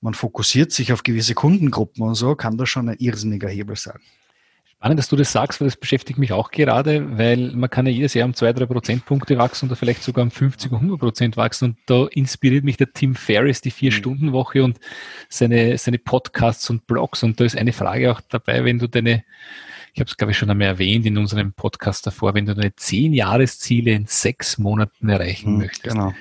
man 0.00 0.14
fokussiert 0.14 0.72
sich 0.72 0.94
auf 0.94 1.02
gewisse 1.02 1.34
Kundengruppen 1.34 2.02
und 2.02 2.14
so, 2.14 2.34
kann 2.36 2.56
das 2.56 2.70
schon 2.70 2.88
ein 2.88 2.98
irrsinniger 2.98 3.48
Hebel 3.48 3.76
sein. 3.76 4.00
Spannend, 4.84 4.98
dass 4.98 5.08
du 5.08 5.16
das 5.16 5.32
sagst, 5.32 5.62
weil 5.62 5.68
das 5.68 5.78
beschäftigt 5.78 6.18
mich 6.18 6.34
auch 6.34 6.50
gerade, 6.50 7.16
weil 7.16 7.52
man 7.52 7.70
kann 7.70 7.86
ja 7.86 7.92
jedes 7.92 8.12
Jahr 8.12 8.26
um 8.26 8.34
zwei, 8.34 8.52
drei 8.52 8.66
Prozentpunkte 8.66 9.38
wachsen 9.38 9.64
oder 9.70 9.76
vielleicht 9.76 10.02
sogar 10.02 10.22
um 10.22 10.30
50, 10.30 10.72
100 10.72 11.00
Prozent 11.00 11.36
wachsen. 11.38 11.70
Und 11.70 11.78
da 11.86 12.06
inspiriert 12.08 12.64
mich 12.64 12.76
der 12.76 12.92
Tim 12.92 13.14
Ferriss, 13.14 13.62
die 13.62 13.70
Vier-Stunden-Woche 13.70 14.62
und 14.62 14.78
seine, 15.30 15.78
seine 15.78 15.98
Podcasts 15.98 16.68
und 16.68 16.86
Blogs. 16.86 17.22
Und 17.22 17.40
da 17.40 17.46
ist 17.46 17.56
eine 17.56 17.72
Frage 17.72 18.12
auch 18.12 18.20
dabei, 18.28 18.62
wenn 18.66 18.78
du 18.78 18.86
deine, 18.86 19.24
ich 19.94 20.00
habe 20.00 20.10
es 20.10 20.18
glaube 20.18 20.32
ich 20.32 20.36
schon 20.36 20.50
einmal 20.50 20.66
erwähnt 20.66 21.06
in 21.06 21.16
unserem 21.16 21.54
Podcast 21.54 22.06
davor, 22.06 22.34
wenn 22.34 22.44
du 22.44 22.54
deine 22.54 22.76
zehn 22.76 23.14
Jahresziele 23.14 23.92
in 23.92 24.04
sechs 24.04 24.58
Monaten 24.58 25.08
erreichen 25.08 25.52
mhm, 25.52 25.58
möchtest. 25.60 25.94
Genau 25.94 26.12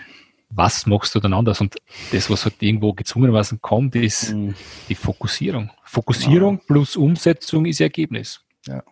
was 0.55 0.85
machst 0.85 1.15
du 1.15 1.19
dann 1.19 1.33
anders? 1.33 1.61
Und 1.61 1.77
das, 2.11 2.29
was 2.29 2.45
halt 2.45 2.61
irgendwo 2.61 2.93
gezwungenermaßen 2.93 3.59
kommt, 3.59 3.95
ist 3.95 4.33
mhm. 4.33 4.53
die 4.87 4.93
Fokussierung. 4.93 5.71
Fokussierung 5.83 6.57
genau. 6.57 6.67
plus 6.67 6.95
Umsetzung 6.95 7.65
ist 7.65 7.81
Ergebnis. 7.81 8.43
Ja. 8.67 8.83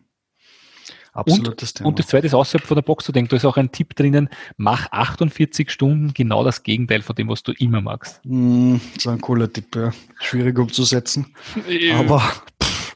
Absolutes 1.14 1.72
und, 1.72 1.76
Thema. 1.76 1.88
Und 1.90 2.00
das 2.00 2.08
zweite 2.08 2.28
ist 2.28 2.34
außerhalb 2.34 2.66
von 2.66 2.76
der 2.76 2.84
Box 2.84 3.06
zu 3.06 3.12
denken. 3.12 3.30
Da 3.30 3.36
ist 3.36 3.46
auch 3.46 3.58
ein 3.58 3.72
Tipp 3.72 3.96
drinnen, 3.96 4.30
mach 4.56 4.92
48 4.92 5.70
Stunden 5.70 6.14
genau 6.14 6.44
das 6.44 6.64
Gegenteil 6.64 7.02
von 7.02 7.16
dem, 7.16 7.28
was 7.28 7.44
du 7.44 7.52
immer 7.54 7.82
magst. 7.82 8.22
Mm, 8.24 8.78
das 8.94 9.06
ist 9.06 9.08
ein 9.08 9.20
cooler 9.20 9.52
Tipp, 9.52 9.76
ja. 9.76 9.92
Schwierig 10.22 10.58
umzusetzen. 10.58 11.36
aber, 11.94 12.20
pff, 12.64 12.96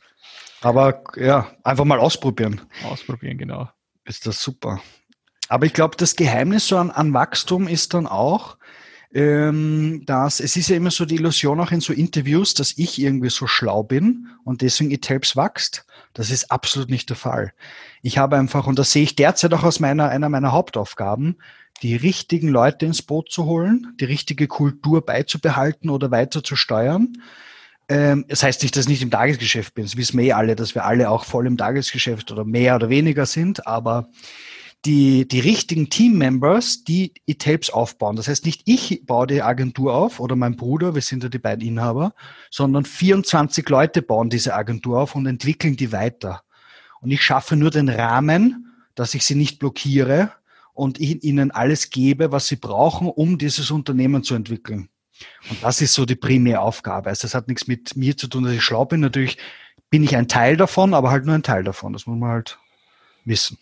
aber 0.62 1.04
ja, 1.18 1.52
einfach 1.64 1.84
mal 1.84 2.00
ausprobieren. 2.00 2.62
Ausprobieren, 2.86 3.38
genau. 3.38 3.70
Ist 4.06 4.26
das 4.26 4.42
super. 4.42 4.82
Aber 5.50 5.66
ich 5.66 5.74
glaube, 5.74 5.98
das 5.98 6.16
Geheimnis 6.16 6.68
so 6.68 6.78
an, 6.78 6.92
an 6.92 7.14
Wachstum 7.14 7.68
ist 7.68 7.94
dann 7.94 8.08
auch, 8.08 8.58
ähm, 9.16 10.04
dass 10.06 10.42
es 10.42 10.58
ist 10.58 10.68
ja 10.68 10.76
immer 10.76 10.92
so 10.92 11.06
die 11.06 11.16
Illusion 11.16 11.62
auch 11.62 11.72
in 11.72 11.80
so 11.80 11.94
Interviews, 11.94 12.54
dass 12.54 12.74
ich 12.78 13.02
irgendwie 13.02 13.30
so 13.30 13.48
schlau 13.48 13.82
bin 13.82 14.28
und 14.44 14.62
deswegen 14.62 14.92
It 14.92 15.08
Helps 15.08 15.38
wächst. 15.38 15.86
Das 16.14 16.30
ist 16.30 16.52
absolut 16.52 16.90
nicht 16.90 17.10
der 17.10 17.16
Fall. 17.16 17.54
Ich 18.02 18.18
habe 18.18 18.36
einfach, 18.36 18.68
und 18.68 18.78
das 18.78 18.92
sehe 18.92 19.04
ich 19.04 19.16
derzeit 19.16 19.54
auch 19.54 19.64
aus 19.64 19.80
meiner, 19.80 20.10
einer 20.10 20.28
meiner 20.28 20.52
Hauptaufgaben, 20.52 21.38
die 21.82 21.96
richtigen 21.96 22.50
Leute 22.50 22.86
ins 22.86 23.02
Boot 23.02 23.32
zu 23.32 23.46
holen, 23.46 23.96
die 24.02 24.06
richtige 24.06 24.48
Kultur 24.48 25.06
beizubehalten 25.06 25.90
oder 25.90 26.12
weiter 26.12 26.44
zu 26.44 26.58
steuern. 26.58 27.14
Ähm, 27.88 28.26
das 28.28 28.44
heißt 28.44 28.64
nicht, 28.64 28.76
dass 28.76 28.84
ich 28.84 28.90
nicht 28.90 29.02
im 29.02 29.12
Tagesgeschäft 29.12 29.76
bin. 29.76 29.86
Das 29.86 29.96
wissen 29.96 30.18
wir 30.18 30.26
eh 30.26 30.32
alle, 30.34 30.58
dass 30.58 30.76
wir 30.76 30.84
alle 30.84 31.10
auch 31.10 31.24
voll 31.24 31.48
im 31.48 31.58
Tagesgeschäft 31.58 32.34
oder 32.34 32.44
mehr 32.44 32.76
oder 32.76 32.90
weniger 32.90 33.26
sind. 33.26 33.66
Aber 33.66 34.10
die, 34.86 35.28
die 35.28 35.40
richtigen 35.40 35.90
Team-Members, 35.90 36.84
die 36.84 37.14
E-Tapes 37.26 37.70
aufbauen. 37.72 38.16
Das 38.16 38.28
heißt, 38.28 38.46
nicht 38.46 38.62
ich 38.66 39.06
baue 39.06 39.28
die 39.28 39.42
Agentur 39.42 39.94
auf 39.94 40.20
oder 40.20 40.36
mein 40.36 40.56
Bruder, 40.56 40.94
wir 40.94 41.02
sind 41.02 41.24
ja 41.24 41.30
die 41.30 41.40
beiden 41.40 41.68
Inhaber, 41.68 42.14
sondern 42.52 42.86
24 42.86 43.68
Leute 43.70 44.02
bauen 44.02 44.30
diese 44.30 44.54
Agentur 44.54 45.00
auf 45.00 45.16
und 45.16 45.26
entwickeln 45.26 45.76
die 45.76 45.92
weiter. 45.92 46.44
Und 47.02 47.12
ich 47.12 47.24
schaffe 47.24 47.56
nur 47.56 47.72
den 47.72 47.90
Rahmen, 47.90 48.74
dass 48.94 49.14
ich 49.14 49.26
sie 49.26 49.36
nicht 49.36 49.60
blockiere 49.60 50.32
und 50.74 51.00
ihnen 51.00 51.52
alles 51.52 51.90
gebe, 51.90 52.32
was 52.32 52.48
sie 52.48 52.58
brauchen, 52.58 53.08
um 53.08 53.38
dieses 53.38 53.72
Unternehmen 53.72 54.24
zu 54.24 54.36
entwickeln. 54.36 54.90
Und 55.50 55.64
das 55.64 55.82
ist 55.82 55.94
so 55.94 56.06
die 56.06 56.16
primäre 56.16 56.60
Aufgabe. 56.60 57.10
Also 57.10 57.24
das 57.24 57.34
hat 57.34 57.48
nichts 57.48 57.68
mit 57.68 57.96
mir 57.96 58.18
zu 58.18 58.28
tun, 58.28 58.44
dass 58.44 58.54
ich 58.54 58.62
schlau 58.62 58.86
bin. 58.86 59.00
Natürlich 59.00 59.38
bin 59.90 60.04
ich 60.04 60.16
ein 60.16 60.28
Teil 60.28 60.58
davon, 60.58 60.94
aber 60.94 61.12
halt 61.12 61.26
nur 61.26 61.36
ein 61.36 61.44
Teil 61.44 61.64
davon. 61.64 61.94
Das 61.94 62.06
muss 62.06 62.18
man 62.18 62.30
halt 62.30 62.60
wissen. 63.24 63.58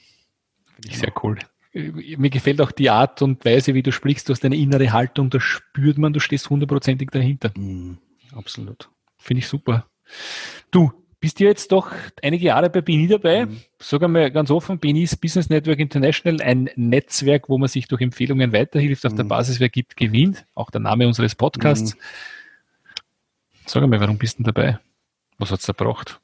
Finde 0.84 0.96
ich 0.96 1.00
sehr 1.00 1.14
cool. 1.24 1.40
Mir 1.74 2.30
gefällt 2.30 2.62
auch 2.62 2.72
die 2.72 2.90
Art 2.90 3.22
und 3.22 3.44
Weise, 3.46 3.74
wie 3.74 3.82
du 3.82 3.92
sprichst. 3.92 4.30
Du 4.30 4.34
hast 4.34 4.46
eine 4.46 4.56
innere 4.56 4.92
Haltung, 4.92 5.30
da 5.30 5.40
spürt 5.40 5.98
man, 5.98 6.14
du 6.14 6.20
stehst 6.20 6.50
hundertprozentig 6.50 7.10
dahinter. 7.10 7.52
Mm, 7.58 7.98
absolut. 8.36 8.90
Finde 9.18 9.40
ich 9.40 9.48
super. 9.48 9.88
Du 10.70 10.92
bist 11.20 11.40
ja 11.40 11.48
jetzt 11.48 11.72
doch 11.72 11.92
einige 12.22 12.48
Jahre 12.48 12.70
bei 12.70 12.82
BNI 12.82 13.08
dabei. 13.08 13.46
Mhm. 13.46 13.62
Sag 13.80 14.04
einmal 14.04 14.30
ganz 14.30 14.52
offen, 14.52 14.78
BNI 14.78 15.04
ist 15.04 15.22
Business 15.22 15.50
Network 15.50 15.80
International, 15.80 16.42
ein 16.42 16.70
Netzwerk, 16.76 17.48
wo 17.48 17.58
man 17.58 17.70
sich 17.70 17.88
durch 17.88 18.02
Empfehlungen 18.02 18.52
weiterhilft. 18.52 19.06
Auf 19.06 19.14
mhm. 19.14 19.18
der 19.18 19.24
Basis, 19.24 19.62
wer 19.62 19.70
gibt, 19.70 19.96
gewinnt. 19.96 20.46
Auch 20.54 20.70
der 20.70 20.82
Name 20.82 21.08
unseres 21.08 21.34
Podcasts. 21.34 21.96
Mhm. 21.96 22.00
Sag 23.66 23.84
einmal, 23.84 24.02
warum 24.02 24.18
bist 24.18 24.38
du 24.38 24.44
dabei? 24.44 24.80
Was 25.38 25.50
hat 25.50 25.62
es 25.62 25.66
da 25.66 25.74
gebracht? 25.74 26.20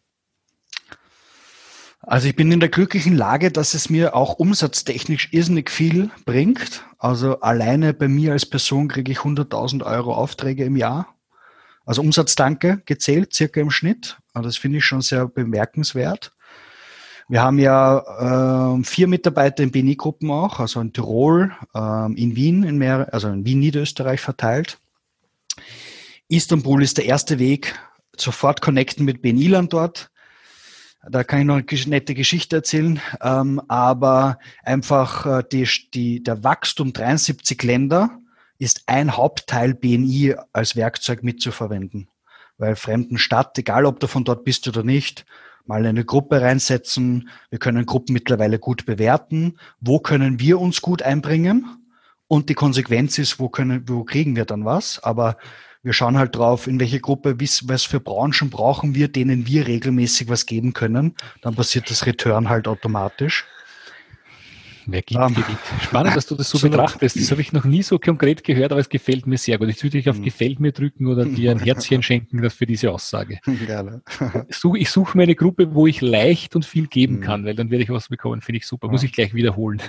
Also 2.10 2.28
ich 2.28 2.36
bin 2.36 2.52
in 2.52 2.60
der 2.60 2.70
glücklichen 2.70 3.16
Lage, 3.16 3.52
dass 3.52 3.76
es 3.76 3.92
mir 3.92 4.16
auch 4.16 4.40
umsatztechnisch 4.40 5.30
irrsinnig 5.32 5.70
viel 5.70 6.10
bringt. 6.26 6.84
Also 6.98 7.42
alleine 7.42 7.94
bei 7.94 8.08
mir 8.08 8.32
als 8.32 8.48
Person 8.48 8.88
kriege 8.88 9.12
ich 9.12 9.20
100.000 9.20 9.86
Euro 9.86 10.16
Aufträge 10.16 10.64
im 10.66 10.76
Jahr. 10.76 11.14
Also 11.86 12.02
Umsatzdanke 12.02 12.82
gezählt, 12.88 13.36
circa 13.36 13.62
im 13.62 13.70
Schnitt. 13.70 14.18
Also 14.34 14.50
das 14.50 14.58
finde 14.58 14.80
ich 14.80 14.86
schon 14.86 15.02
sehr 15.02 15.28
bemerkenswert. 15.28 16.32
Wir 17.28 17.44
haben 17.44 17.60
ja 17.60 18.80
äh, 18.80 18.84
vier 18.84 19.08
Mitarbeiter 19.08 19.62
in 19.62 19.70
BNI-Gruppen 19.70 20.32
auch, 20.32 20.60
also 20.60 20.82
in 20.82 20.94
Tirol, 20.94 21.52
äh, 21.76 22.06
in 22.14 22.36
Wien, 22.36 22.64
in 22.64 22.80
mehr, 22.80 23.10
also 23.14 23.28
in 23.28 23.46
Wien, 23.46 23.60
Niederösterreich 23.60 24.20
verteilt. 24.20 24.80
Istanbul 26.28 26.82
ist 26.82 26.98
der 26.98 27.06
erste 27.06 27.38
Weg, 27.38 27.80
sofort 28.18 28.62
connecten 28.62 29.06
mit 29.06 29.22
BNI-Land 29.22 29.74
dort. 29.74 30.10
Da 31.08 31.24
kann 31.24 31.40
ich 31.40 31.46
noch 31.46 31.56
eine 31.56 31.90
nette 31.90 32.14
Geschichte 32.14 32.58
erzählen, 32.58 33.00
ähm, 33.22 33.62
aber 33.70 34.40
einfach 34.64 35.26
äh, 35.26 35.44
die, 35.50 35.68
die, 35.94 36.22
der 36.22 36.44
Wachstum 36.44 36.92
73 36.92 37.62
Länder 37.64 38.20
ist 38.58 38.84
ein 38.88 39.16
Hauptteil 39.16 39.74
BNI 39.74 40.36
als 40.52 40.76
Werkzeug 40.76 41.24
mitzuverwenden. 41.24 42.10
Weil 42.58 42.76
fremden 42.76 43.18
Stadt, 43.18 43.58
egal 43.58 43.86
ob 43.86 44.02
du 44.02 44.08
von 44.08 44.26
dort 44.26 44.44
bist 44.44 44.68
oder 44.68 44.84
nicht, 44.84 45.26
mal 45.66 45.86
eine 45.86 46.04
Gruppe 46.04 46.42
reinsetzen. 46.42 47.30
Wir 47.50 47.60
können 47.60 47.86
Gruppen 47.86 48.12
mittlerweile 48.12 48.60
gut 48.60 48.86
bewerten. 48.86 49.58
Wo 49.80 50.00
können 50.00 50.40
wir 50.40 50.60
uns 50.60 50.82
gut 50.82 51.02
einbringen? 51.02 51.66
Und 52.28 52.50
die 52.50 52.56
Konsequenz 52.56 53.18
ist, 53.18 53.40
wo 53.40 53.48
können, 53.48 53.88
wo 53.88 54.04
kriegen 54.04 54.36
wir 54.36 54.46
dann 54.46 54.66
was? 54.66 55.02
Aber 55.02 55.38
wir 55.82 55.94
schauen 55.94 56.18
halt 56.18 56.36
drauf, 56.36 56.68
in 56.68 56.80
welche 56.80 57.00
Gruppe, 57.00 57.38
was 57.40 57.84
für 57.84 58.00
Branchen 58.00 58.50
brauchen 58.50 58.96
wir, 58.96 59.08
denen 59.08 59.48
wir 59.48 59.68
regelmäßig 59.68 60.30
was 60.30 60.46
geben 60.46 60.74
können. 60.74 61.16
Dann 61.42 61.56
passiert 61.56 61.90
das 61.90 62.06
Return 62.06 62.50
halt 62.50 62.68
automatisch. 62.68 63.46
Wer 64.92 65.02
gibt, 65.04 65.22
um, 65.22 65.34
gewinnt. 65.34 65.60
Spannend, 65.84 66.16
dass 66.16 66.26
du 66.26 66.36
das 66.36 66.50
so 66.50 66.60
betrachtest. 66.60 67.16
Das 67.16 67.32
habe 67.32 67.42
ich 67.42 67.54
noch 67.54 67.64
nie 67.64 67.84
so 67.84 68.00
konkret 68.00 68.44
gehört, 68.44 68.72
aber 68.72 68.82
es 68.82 68.90
gefällt 68.90 69.28
mir 69.28 69.38
sehr 69.38 69.58
gut. 69.58 69.70
Ich 69.70 69.84
würde 69.84 69.98
dich 69.98 70.10
auf 70.10 70.18
mhm. 70.18 70.24
Gefällt 70.24 70.60
mir 70.60 70.72
drücken 70.72 71.08
oder 71.08 71.26
dir 71.26 71.52
ein 71.52 71.60
Herzchen 71.60 72.02
schenken 72.02 72.50
für 72.50 72.66
diese 72.66 72.92
Aussage. 72.92 73.40
Gerne. 73.66 74.02
ich 74.76 74.90
suche 74.90 75.18
mir 75.18 75.24
eine 75.24 75.36
Gruppe, 75.36 75.76
wo 75.76 75.86
ich 75.88 76.02
leicht 76.02 76.56
und 76.56 76.66
viel 76.66 76.88
geben 76.88 77.18
mhm. 77.18 77.22
kann, 77.22 77.46
weil 77.46 77.56
dann 77.56 77.70
werde 77.70 77.84
ich 77.84 77.90
was 77.90 78.10
bekommen. 78.10 78.42
Finde 78.42 78.58
ich 78.58 78.68
super. 78.68 78.88
Muss 78.88 79.04
ich 79.04 79.12
gleich 79.12 79.34
wiederholen. 79.34 79.82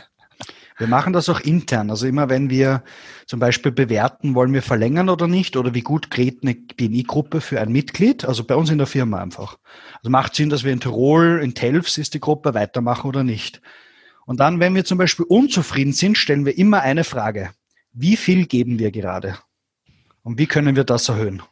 Wir 0.80 0.88
machen 0.88 1.12
das 1.12 1.28
auch 1.28 1.40
intern. 1.40 1.90
Also 1.90 2.06
immer 2.06 2.30
wenn 2.30 2.48
wir 2.48 2.82
zum 3.26 3.38
Beispiel 3.38 3.70
bewerten, 3.70 4.34
wollen 4.34 4.54
wir 4.54 4.62
verlängern 4.62 5.10
oder 5.10 5.28
nicht 5.28 5.58
oder 5.58 5.74
wie 5.74 5.82
gut 5.82 6.10
geht 6.10 6.42
eine 6.42 6.54
BNI-Gruppe 6.54 7.42
für 7.42 7.60
ein 7.60 7.70
Mitglied, 7.70 8.24
also 8.24 8.44
bei 8.44 8.54
uns 8.54 8.70
in 8.70 8.78
der 8.78 8.86
Firma 8.86 9.20
einfach. 9.20 9.58
Also 9.98 10.08
macht 10.08 10.34
Sinn, 10.34 10.48
dass 10.48 10.64
wir 10.64 10.72
in 10.72 10.80
Tirol, 10.80 11.40
in 11.44 11.52
Telfs 11.52 11.98
ist 11.98 12.14
die 12.14 12.20
Gruppe 12.20 12.54
weitermachen 12.54 13.06
oder 13.06 13.22
nicht. 13.24 13.60
Und 14.24 14.40
dann, 14.40 14.58
wenn 14.58 14.74
wir 14.74 14.86
zum 14.86 14.96
Beispiel 14.96 15.26
unzufrieden 15.28 15.92
sind, 15.92 16.16
stellen 16.16 16.46
wir 16.46 16.56
immer 16.56 16.80
eine 16.80 17.04
Frage. 17.04 17.50
Wie 17.92 18.16
viel 18.16 18.46
geben 18.46 18.78
wir 18.78 18.90
gerade? 18.90 19.36
Und 20.22 20.38
wie 20.38 20.46
können 20.46 20.76
wir 20.76 20.84
das 20.84 21.10
erhöhen? 21.10 21.42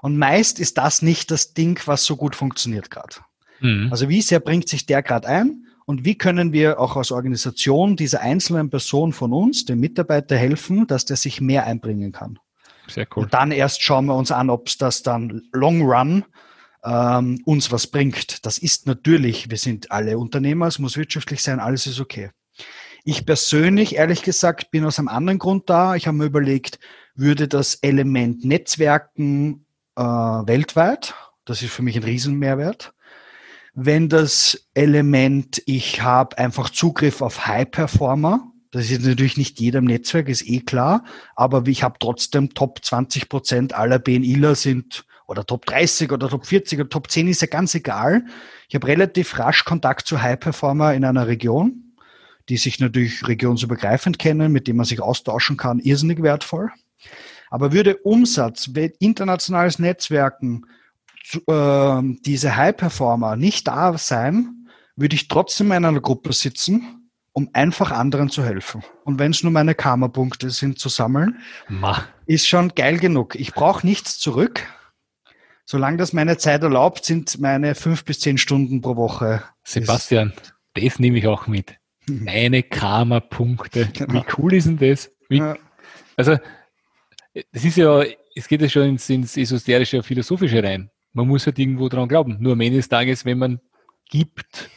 Und 0.00 0.18
meist 0.18 0.58
ist 0.58 0.76
das 0.76 1.02
nicht 1.02 1.30
das 1.30 1.54
Ding, 1.54 1.80
was 1.86 2.04
so 2.04 2.16
gut 2.16 2.34
funktioniert 2.34 2.90
gerade. 2.90 3.14
Mhm. 3.60 3.92
Also 3.92 4.08
wie 4.08 4.22
sehr 4.22 4.40
bringt 4.40 4.68
sich 4.68 4.86
der 4.86 5.04
gerade 5.04 5.28
ein? 5.28 5.68
Und 5.86 6.04
wie 6.04 6.16
können 6.16 6.52
wir 6.52 6.78
auch 6.80 6.96
als 6.96 7.10
Organisation 7.12 7.96
dieser 7.96 8.20
einzelnen 8.20 8.70
Person 8.70 9.12
von 9.12 9.32
uns, 9.32 9.64
dem 9.64 9.80
Mitarbeiter, 9.80 10.36
helfen, 10.36 10.86
dass 10.86 11.04
der 11.04 11.16
sich 11.16 11.40
mehr 11.40 11.66
einbringen 11.66 12.12
kann? 12.12 12.38
Sehr 12.88 13.06
cool. 13.14 13.24
Und 13.24 13.34
dann 13.34 13.52
erst 13.52 13.82
schauen 13.82 14.06
wir 14.06 14.14
uns 14.14 14.30
an, 14.30 14.50
ob 14.50 14.68
es 14.68 14.78
das 14.78 15.02
dann 15.02 15.42
Long 15.52 15.82
Run 15.82 16.24
ähm, 16.84 17.40
uns 17.44 17.70
was 17.70 17.86
bringt. 17.86 18.44
Das 18.44 18.58
ist 18.58 18.86
natürlich, 18.86 19.50
wir 19.50 19.58
sind 19.58 19.90
alle 19.90 20.18
Unternehmer, 20.18 20.66
es 20.66 20.78
muss 20.78 20.96
wirtschaftlich 20.96 21.42
sein, 21.42 21.60
alles 21.60 21.86
ist 21.86 22.00
okay. 22.00 22.30
Ich 23.04 23.26
persönlich, 23.26 23.96
ehrlich 23.96 24.22
gesagt, 24.22 24.70
bin 24.70 24.84
aus 24.84 24.98
einem 24.98 25.08
anderen 25.08 25.38
Grund 25.38 25.68
da. 25.68 25.96
Ich 25.96 26.06
habe 26.06 26.16
mir 26.16 26.24
überlegt, 26.24 26.78
würde 27.14 27.48
das 27.48 27.74
Element 27.76 28.44
Netzwerken 28.44 29.66
äh, 29.96 30.02
weltweit, 30.02 31.14
das 31.44 31.62
ist 31.62 31.72
für 31.72 31.82
mich 31.82 31.96
ein 31.96 32.04
Riesenmehrwert, 32.04 32.94
wenn 33.74 34.08
das 34.08 34.68
Element, 34.74 35.62
ich 35.66 36.02
habe 36.02 36.36
einfach 36.38 36.70
Zugriff 36.70 37.22
auf 37.22 37.46
High-Performer, 37.46 38.52
das 38.70 38.90
ist 38.90 39.04
natürlich 39.04 39.36
nicht 39.36 39.60
jeder 39.60 39.78
im 39.78 39.84
Netzwerk, 39.84 40.28
ist 40.28 40.48
eh 40.48 40.60
klar, 40.60 41.04
aber 41.36 41.66
ich 41.66 41.82
habe 41.82 41.98
trotzdem 41.98 42.54
Top 42.54 42.84
20 42.84 43.28
Prozent 43.28 43.74
aller 43.74 43.98
BNIler 43.98 44.54
sind 44.54 45.04
oder 45.26 45.44
Top 45.44 45.66
30 45.66 46.12
oder 46.12 46.28
Top 46.28 46.46
40 46.46 46.80
oder 46.80 46.88
Top 46.88 47.10
10 47.10 47.28
ist 47.28 47.42
ja 47.42 47.48
ganz 47.48 47.74
egal. 47.74 48.24
Ich 48.68 48.74
habe 48.74 48.86
relativ 48.86 49.38
rasch 49.38 49.64
Kontakt 49.64 50.06
zu 50.06 50.20
High-Performer 50.20 50.94
in 50.94 51.04
einer 51.04 51.26
Region, 51.26 51.94
die 52.48 52.56
sich 52.56 52.80
natürlich 52.80 53.26
regionsübergreifend 53.26 54.18
kennen, 54.18 54.52
mit 54.52 54.68
dem 54.68 54.76
man 54.76 54.86
sich 54.86 55.00
austauschen 55.00 55.56
kann, 55.56 55.78
irrsinnig 55.78 56.22
wertvoll. 56.22 56.70
Aber 57.50 57.72
würde 57.72 57.96
Umsatz, 57.98 58.70
internationales 58.98 59.78
Netzwerken, 59.78 60.66
äh, 61.46 62.02
diese 62.24 62.56
High-Performer 62.56 63.36
nicht 63.36 63.68
da 63.68 63.96
sein, 63.98 64.68
würde 64.96 65.14
ich 65.16 65.28
trotzdem 65.28 65.72
in 65.72 65.84
einer 65.84 66.00
Gruppe 66.00 66.32
sitzen, 66.32 67.10
um 67.32 67.48
einfach 67.52 67.90
anderen 67.90 68.28
zu 68.28 68.44
helfen. 68.44 68.82
Und 69.04 69.18
wenn 69.18 69.30
es 69.30 69.42
nur 69.42 69.52
meine 69.52 69.74
Karma-Punkte 69.74 70.50
sind 70.50 70.78
zu 70.78 70.88
sammeln, 70.88 71.38
Ma. 71.68 72.04
ist 72.26 72.46
schon 72.46 72.74
geil 72.74 72.98
genug. 72.98 73.34
Ich 73.36 73.52
brauche 73.52 73.86
nichts 73.86 74.18
zurück. 74.18 74.62
Solange 75.64 75.96
das 75.96 76.12
meine 76.12 76.36
Zeit 76.36 76.62
erlaubt, 76.62 77.04
sind 77.04 77.40
meine 77.40 77.74
fünf 77.74 78.04
bis 78.04 78.20
zehn 78.20 78.36
Stunden 78.36 78.80
pro 78.80 78.96
Woche. 78.96 79.42
Sebastian, 79.64 80.32
das 80.74 80.98
nehme 80.98 81.18
ich 81.18 81.26
auch 81.26 81.46
mit. 81.46 81.76
Meine 82.06 82.62
Karma-Punkte. 82.62 83.88
Genau. 83.92 84.14
Wie 84.14 84.24
cool 84.36 84.54
ist 84.54 84.66
denn 84.66 84.78
das? 84.78 85.10
Wie, 85.28 85.38
ja. 85.38 85.56
Also, 86.16 86.36
es 87.32 87.64
ist 87.64 87.76
ja, 87.76 88.04
es 88.34 88.48
geht 88.48 88.60
ja 88.60 88.68
schon 88.68 88.82
ins, 88.82 89.08
ins 89.08 89.36
esoterische, 89.36 90.02
philosophische 90.02 90.62
rein 90.62 90.90
man 91.12 91.28
muss 91.28 91.46
halt 91.46 91.58
irgendwo 91.58 91.88
dran 91.88 92.08
glauben. 92.08 92.36
Nur 92.40 92.52
am 92.52 92.60
Ende 92.60 92.78
des 92.78 92.88
Tages, 92.88 93.24
wenn 93.24 93.38
man 93.38 93.60
gibt, 94.08 94.70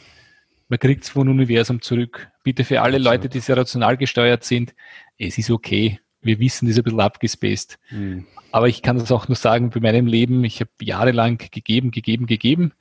man 0.68 0.80
kriegt 0.80 1.04
es 1.04 1.10
vom 1.10 1.28
Universum 1.28 1.82
zurück. 1.82 2.30
Bitte 2.44 2.64
für 2.64 2.82
alle 2.82 2.98
Leute, 2.98 3.30
die 3.30 3.40
sehr 3.40 3.58
rational 3.58 3.98
gesteuert 3.98 4.44
sind, 4.44 4.74
es 5.18 5.38
ist 5.38 5.52
okay. 5.52 6.00
Wir 6.22 6.40
wissen, 6.40 6.66
das 6.66 6.74
ist 6.74 6.80
ein 6.80 6.84
bisschen 6.84 7.02
abgespaced. 7.02 7.78
Mhm. 7.92 8.26
Aber 8.52 8.68
ich 8.68 8.82
kann 8.82 8.98
das 8.98 9.12
auch 9.12 9.28
nur 9.28 9.36
sagen, 9.36 9.70
bei 9.70 9.80
meinem 9.80 10.08
Leben, 10.08 10.44
ich 10.44 10.60
habe 10.60 10.72
jahrelang 10.82 11.38
gegeben, 11.38 11.92
gegeben, 11.92 12.26
gegeben 12.26 12.74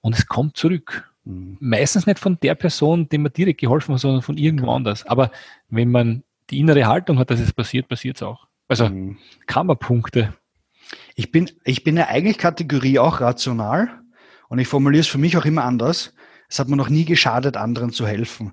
und 0.00 0.16
es 0.16 0.26
kommt 0.26 0.56
zurück. 0.56 1.12
Mhm. 1.24 1.58
Meistens 1.60 2.06
nicht 2.06 2.18
von 2.18 2.38
der 2.40 2.56
Person, 2.56 3.08
dem 3.08 3.22
man 3.22 3.32
direkt 3.32 3.60
geholfen 3.60 3.94
hat, 3.94 4.00
sondern 4.00 4.22
von 4.22 4.36
irgendwo 4.36 4.72
anders. 4.72 5.06
Aber 5.06 5.30
wenn 5.68 5.90
man 5.90 6.24
die 6.50 6.58
innere 6.58 6.86
Haltung 6.86 7.18
hat, 7.18 7.30
dass 7.30 7.40
es 7.40 7.52
passiert, 7.52 7.88
passiert 7.88 8.16
es 8.16 8.22
auch. 8.22 8.48
Also 8.66 8.88
mhm. 8.88 9.18
Kammerpunkte 9.46 10.34
ich 11.18 11.32
bin, 11.32 11.50
ich 11.64 11.82
bin 11.82 11.96
ja 11.96 12.06
eigentlich 12.06 12.38
Kategorie 12.38 13.00
auch 13.00 13.20
rational 13.20 13.90
und 14.48 14.60
ich 14.60 14.68
formuliere 14.68 15.00
es 15.00 15.08
für 15.08 15.18
mich 15.18 15.36
auch 15.36 15.44
immer 15.44 15.64
anders. 15.64 16.14
Es 16.48 16.60
hat 16.60 16.68
mir 16.68 16.76
noch 16.76 16.90
nie 16.90 17.04
geschadet, 17.04 17.56
anderen 17.56 17.90
zu 17.90 18.06
helfen. 18.06 18.52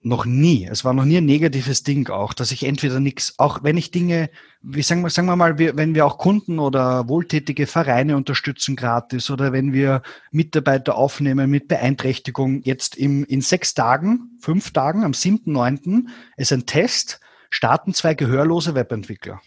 Noch 0.00 0.24
nie. 0.24 0.66
Es 0.66 0.84
war 0.84 0.94
noch 0.94 1.04
nie 1.04 1.18
ein 1.18 1.26
negatives 1.26 1.84
Ding 1.84 2.08
auch, 2.08 2.32
dass 2.32 2.50
ich 2.50 2.64
entweder 2.64 2.98
nichts, 2.98 3.34
auch 3.38 3.62
wenn 3.62 3.76
ich 3.76 3.92
Dinge, 3.92 4.30
wie 4.62 4.82
sagen 4.82 5.02
wir, 5.02 5.10
sagen 5.10 5.28
wir 5.28 5.36
mal, 5.36 5.60
wenn 5.60 5.94
wir 5.94 6.06
auch 6.06 6.18
Kunden 6.18 6.58
oder 6.58 7.08
wohltätige 7.08 7.68
Vereine 7.68 8.16
unterstützen 8.16 8.74
gratis 8.74 9.30
oder 9.30 9.52
wenn 9.52 9.72
wir 9.72 10.02
Mitarbeiter 10.32 10.96
aufnehmen 10.96 11.48
mit 11.48 11.68
Beeinträchtigung, 11.68 12.62
jetzt 12.62 12.96
im, 12.96 13.24
in 13.26 13.42
sechs 13.42 13.74
Tagen, 13.74 14.36
fünf 14.40 14.72
Tagen, 14.72 15.04
am 15.04 15.12
7.9. 15.12 16.08
ist 16.36 16.52
ein 16.52 16.66
Test, 16.66 17.20
starten 17.48 17.94
zwei 17.94 18.14
gehörlose 18.14 18.74
Webentwickler. 18.74 19.40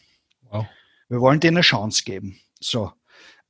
Wir 1.10 1.20
wollen 1.20 1.40
denen 1.40 1.58
eine 1.58 1.64
Chance 1.64 2.04
geben. 2.04 2.40
So. 2.60 2.92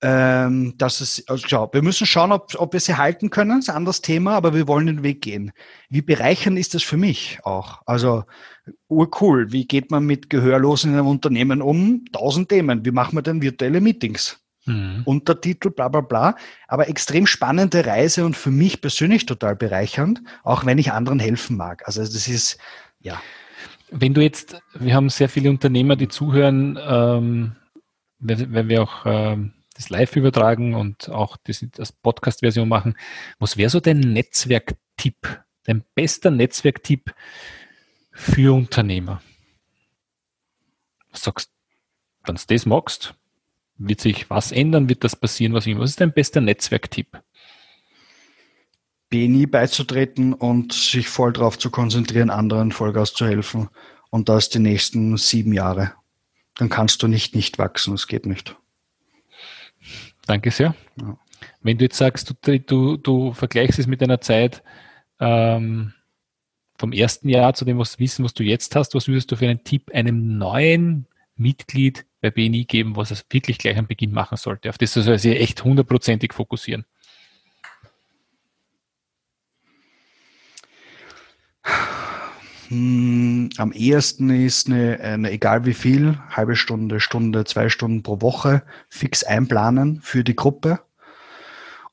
Ähm, 0.02 0.76
das 0.78 1.02
ist, 1.02 1.30
also 1.30 1.46
schau, 1.46 1.70
wir 1.74 1.82
müssen 1.82 2.08
schauen, 2.08 2.32
ob, 2.32 2.56
ob 2.58 2.72
wir 2.72 2.80
sie 2.80 2.96
halten 2.96 3.30
können, 3.30 3.58
das 3.58 3.66
ist 3.66 3.70
ein 3.70 3.76
anderes 3.76 4.02
Thema, 4.02 4.36
aber 4.36 4.54
wir 4.54 4.66
wollen 4.68 4.88
den 4.88 5.04
Weg 5.04 5.22
gehen. 5.22 5.52
Wie 5.90 6.02
bereichernd 6.02 6.58
ist 6.58 6.74
das 6.74 6.84
für 6.84 6.96
mich 6.96 7.40
auch? 7.44 7.82
Also, 7.86 8.24
urcool. 8.88 9.52
Wie 9.52 9.68
geht 9.68 9.92
man 9.92 10.06
mit 10.06 10.30
Gehörlosen 10.30 10.92
in 10.92 10.98
einem 10.98 11.08
Unternehmen 11.08 11.62
um? 11.62 12.06
Tausend 12.14 12.48
Themen. 12.48 12.86
Wie 12.86 12.92
machen 12.92 13.18
wir 13.18 13.24
denn 13.24 13.42
virtuelle 13.42 13.82
Meetings? 13.82 14.40
Mhm. 14.66 15.02
Untertitel, 15.04 15.70
bla, 15.70 15.90
bla, 15.90 16.02
bla. 16.02 16.36
Aber 16.70 16.88
extrem 16.88 17.28
spannende 17.28 17.86
Reise 17.86 18.26
und 18.26 18.38
für 18.38 18.52
mich 18.52 18.80
persönlich 18.80 19.26
total 19.26 19.58
bereichernd, 19.58 20.22
auch 20.44 20.66
wenn 20.66 20.78
ich 20.78 20.94
anderen 20.94 21.20
helfen 21.20 21.58
mag. 21.58 21.86
Also, 21.86 22.02
das 22.02 22.30
ist, 22.30 22.58
ja. 23.02 23.22
Wenn 23.92 24.14
du 24.14 24.22
jetzt, 24.22 24.62
wir 24.74 24.94
haben 24.94 25.10
sehr 25.10 25.30
viele 25.30 25.50
Unternehmer, 25.50 25.96
die 25.96 26.08
zuhören, 26.08 26.80
ähm, 26.82 27.56
wenn 28.20 28.70
wir 28.70 28.84
auch 28.84 29.06
ähm, 29.06 29.54
das 29.76 29.90
live 29.90 30.16
übertragen 30.16 30.76
und 30.76 31.10
auch 31.10 31.38
das, 31.46 31.66
das 31.74 31.92
Podcast-Version 31.92 32.68
machen. 32.68 32.98
Was 33.40 33.56
wäre 33.56 33.70
so 33.70 33.80
dein 33.80 34.00
Netzwerktipp, 34.00 35.44
dein 35.64 35.84
bester 35.96 36.32
Netzwerktipp 36.32 37.14
für 38.12 38.54
Unternehmer? 38.54 39.22
Was 41.12 41.24
sagst 41.24 41.52
wenn 42.26 42.36
du 42.36 42.42
das 42.48 42.66
magst, 42.66 43.16
wird 43.78 44.02
sich 44.02 44.30
was 44.30 44.52
ändern, 44.52 44.90
wird 44.90 45.04
das 45.04 45.16
passieren, 45.16 45.54
was 45.54 45.66
immer. 45.66 45.82
Was 45.82 45.92
ist 45.92 46.02
dein 46.02 46.14
bester 46.14 46.42
Netzwerktipp? 46.42 47.22
BNI 49.10 49.48
beizutreten 49.48 50.34
und 50.34 50.74
sich 50.74 51.10
voll 51.10 51.34
darauf 51.34 51.58
zu 51.58 51.72
konzentrieren, 51.72 52.30
anderen 52.30 52.72
Vollgas 52.72 53.14
zu 53.14 53.26
helfen. 53.26 53.70
Und 54.12 54.30
das 54.30 54.50
die 54.50 54.60
nächsten 54.60 55.18
sieben 55.18 55.54
Jahre. 55.54 55.94
Dann 56.56 56.70
kannst 56.70 57.02
du 57.04 57.08
nicht 57.08 57.36
nicht 57.36 57.58
wachsen, 57.58 57.94
es 57.94 58.08
geht 58.08 58.26
nicht. 58.26 58.56
Danke 60.26 60.52
sehr. 60.52 60.76
Ja. 61.00 61.18
Wenn 61.62 61.78
du 61.78 61.86
jetzt 61.86 61.98
sagst, 61.98 62.36
du, 62.42 62.60
du, 62.60 62.98
du 62.98 63.34
vergleichst 63.34 63.80
es 63.80 63.88
mit 63.88 64.04
einer 64.04 64.22
Zeit 64.22 64.64
ähm, 65.20 65.94
vom 66.78 66.92
ersten 66.92 67.30
Jahr 67.30 67.54
zu 67.54 67.66
dem 67.66 67.78
was 67.78 68.00
Wissen, 68.00 68.26
was 68.26 68.34
du 68.34 68.44
jetzt 68.44 68.76
hast, 68.76 68.96
was 68.96 69.08
würdest 69.08 69.32
du 69.32 69.36
für 69.36 69.48
einen 69.48 69.64
Tipp 69.64 69.92
einem 69.94 70.38
neuen 70.38 71.08
Mitglied 71.36 72.06
bei 72.22 72.32
BNI 72.32 72.66
geben, 72.66 72.96
was 72.96 73.12
es 73.12 73.26
wirklich 73.30 73.58
gleich 73.58 73.78
am 73.78 73.88
Beginn 73.88 74.12
machen 74.12 74.38
sollte? 74.38 74.70
Auf 74.70 74.78
das 74.78 74.94
soll 74.94 75.08
er 75.08 75.20
sich 75.20 75.40
echt 75.40 75.64
hundertprozentig 75.64 76.34
fokussieren. 76.34 76.86
Hm, 82.70 83.50
am 83.58 83.72
ehesten 83.72 84.30
ist 84.30 84.68
eine, 84.68 85.00
eine, 85.00 85.32
egal 85.32 85.66
wie 85.66 85.74
viel, 85.74 86.20
halbe 86.30 86.56
Stunde, 86.56 87.00
Stunde, 87.00 87.44
zwei 87.46 87.68
Stunden 87.68 88.04
pro 88.04 88.22
Woche 88.22 88.62
fix 88.90 89.24
einplanen 89.24 90.02
für 90.04 90.24
die 90.24 90.36
Gruppe. 90.36 90.80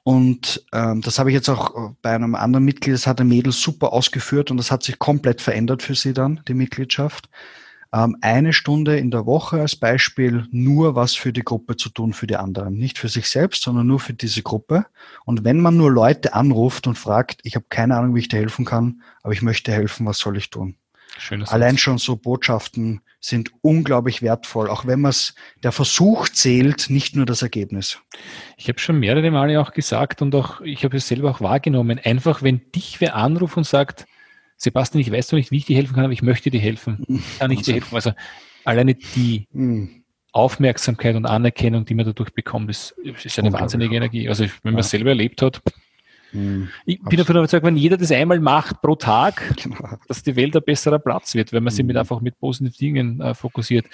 Und 0.03 0.65
ähm, 0.73 1.01
das 1.01 1.19
habe 1.19 1.31
ich 1.31 1.35
jetzt 1.35 1.49
auch 1.49 1.95
bei 2.03 2.15
einem 2.15 2.35
anderen 2.35 2.65
Mitglied, 2.65 2.95
das 2.95 3.07
hat 3.07 3.21
ein 3.21 3.29
Mädel 3.29 3.53
super 3.53 3.93
ausgeführt 3.95 4.51
und 4.51 4.59
das 4.59 4.71
hat 4.71 4.83
sich 4.83 4.99
komplett 4.99 5.41
verändert 5.41 5.83
für 5.83 5.95
sie 5.95 6.13
dann, 6.13 6.43
die 6.47 6.55
Mitgliedschaft. 6.55 7.31
Ähm, 7.97 8.17
eine 8.21 8.53
Stunde 8.53 8.99
in 8.99 9.11
der 9.11 9.25
Woche 9.25 9.61
als 9.61 9.75
Beispiel 9.75 10.47
nur 10.51 10.95
was 10.95 11.15
für 11.15 11.33
die 11.33 11.45
Gruppe 11.45 11.77
zu 11.77 11.89
tun, 11.89 12.13
für 12.13 12.27
die 12.27 12.37
anderen. 12.37 12.77
Nicht 12.77 12.99
für 12.99 13.09
sich 13.09 13.29
selbst, 13.31 13.63
sondern 13.63 13.87
nur 13.87 14.01
für 14.01 14.13
diese 14.13 14.43
Gruppe. 14.43 14.87
Und 15.25 15.45
wenn 15.45 15.61
man 15.61 15.77
nur 15.77 15.91
Leute 15.91 16.35
anruft 16.35 16.87
und 16.87 16.99
fragt, 16.99 17.41
ich 17.45 17.55
habe 17.55 17.67
keine 17.69 17.97
Ahnung, 17.97 18.15
wie 18.15 18.21
ich 18.21 18.29
dir 18.29 18.37
helfen 18.37 18.67
kann, 18.67 19.03
aber 19.23 19.33
ich 19.33 19.41
möchte 19.41 19.73
helfen, 19.73 20.05
was 20.07 20.19
soll 20.19 20.37
ich 20.37 20.51
tun? 20.51 20.77
Schönes 21.19 21.49
Allein 21.49 21.79
schon 21.79 21.97
so 21.97 22.17
Botschaften 22.17 23.01
sind 23.21 23.51
unglaublich 23.63 24.21
wertvoll, 24.21 24.69
auch 24.69 24.87
wenn 24.87 25.01
man 25.01 25.11
es, 25.11 25.35
der 25.63 25.73
Versuch 25.73 26.29
zählt, 26.29 26.91
nicht 26.91 27.17
nur 27.17 27.25
das 27.25 27.41
Ergebnis. 27.41 27.99
Ich 28.59 28.69
habe 28.69 28.79
schon 28.79 28.99
mehrere 28.99 29.31
Male 29.31 29.59
auch 29.59 29.73
gesagt 29.73 30.21
und 30.21 30.35
auch, 30.35 30.61
ich 30.61 30.85
habe 30.85 30.99
es 30.99 31.09
selber 31.09 31.31
auch 31.31 31.41
wahrgenommen, 31.41 31.99
einfach 31.99 32.43
wenn 32.43 32.61
dich 32.73 33.01
wer 33.01 33.17
anruft 33.17 33.57
und 33.57 33.65
sagt, 33.65 34.05
Sebastian, 34.57 35.01
ich 35.01 35.13
weiß 35.13 35.29
doch 35.29 35.37
nicht, 35.37 35.51
wie 35.51 35.59
ich 35.59 35.67
dir 35.67 35.77
helfen 35.77 35.95
kann, 35.95 36.05
aber 36.05 36.13
ich 36.13 36.23
möchte 36.23 36.51
dir 36.51 36.61
helfen, 36.61 37.23
kann 37.39 37.51
ich 37.51 37.63
dir 37.63 37.75
helfen. 37.75 37.95
Also 37.95 38.13
alleine 38.65 38.95
die 38.95 39.47
hm. 39.53 40.05
Aufmerksamkeit 40.33 41.17
und 41.17 41.27
Anerkennung, 41.27 41.85
die 41.85 41.95
man 41.95 42.07
dadurch 42.07 42.31
bekommt, 42.33 42.71
ist, 42.71 42.93
ist 43.25 43.39
eine 43.39 43.53
wahnsinnige 43.53 43.97
Energie. 43.97 44.29
Also 44.29 44.45
wenn 44.63 44.73
man 44.75 44.81
es 44.81 44.91
selber 44.91 45.11
erlebt 45.11 45.43
hat, 45.43 45.63
hm, 46.33 46.69
ich 46.85 47.01
bin 47.03 47.19
davon 47.19 47.37
überzeugt, 47.37 47.65
wenn 47.65 47.77
jeder 47.77 47.97
das 47.97 48.11
einmal 48.11 48.41
macht 48.41 48.83
pro 48.83 48.95
Tag, 48.97 49.57
genau. 49.63 49.97
dass 50.09 50.23
die 50.23 50.37
Welt 50.37 50.57
ein 50.57 50.63
besserer 50.63 50.99
Platz 50.99 51.35
wird, 51.35 51.53
wenn 51.53 51.63
man 51.63 51.73
sich 51.73 51.85
mit 51.85 51.95
hm. 51.95 52.01
einfach 52.01 52.21
mit 52.21 52.39
positiven 52.39 52.77
Dingen 52.79 53.21
äh, 53.21 53.35
fokussiert. 53.35 53.87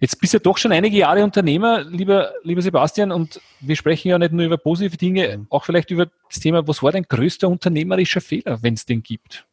Jetzt 0.00 0.20
bist 0.20 0.32
du 0.32 0.38
ja 0.38 0.42
doch 0.42 0.58
schon 0.58 0.72
einige 0.72 0.96
Jahre 0.96 1.24
Unternehmer, 1.24 1.84
lieber, 1.84 2.32
lieber 2.42 2.62
Sebastian, 2.62 3.10
und 3.10 3.40
wir 3.60 3.76
sprechen 3.76 4.08
ja 4.08 4.18
nicht 4.18 4.32
nur 4.32 4.46
über 4.46 4.58
positive 4.58 4.96
Dinge, 4.96 5.46
auch 5.50 5.64
vielleicht 5.64 5.90
über 5.90 6.06
das 6.28 6.40
Thema, 6.40 6.66
was 6.66 6.82
war 6.82 6.92
dein 6.92 7.04
größter 7.04 7.48
unternehmerischer 7.48 8.20
Fehler, 8.20 8.62
wenn 8.62 8.74
es 8.74 8.86
den 8.86 9.02
gibt? 9.02 9.46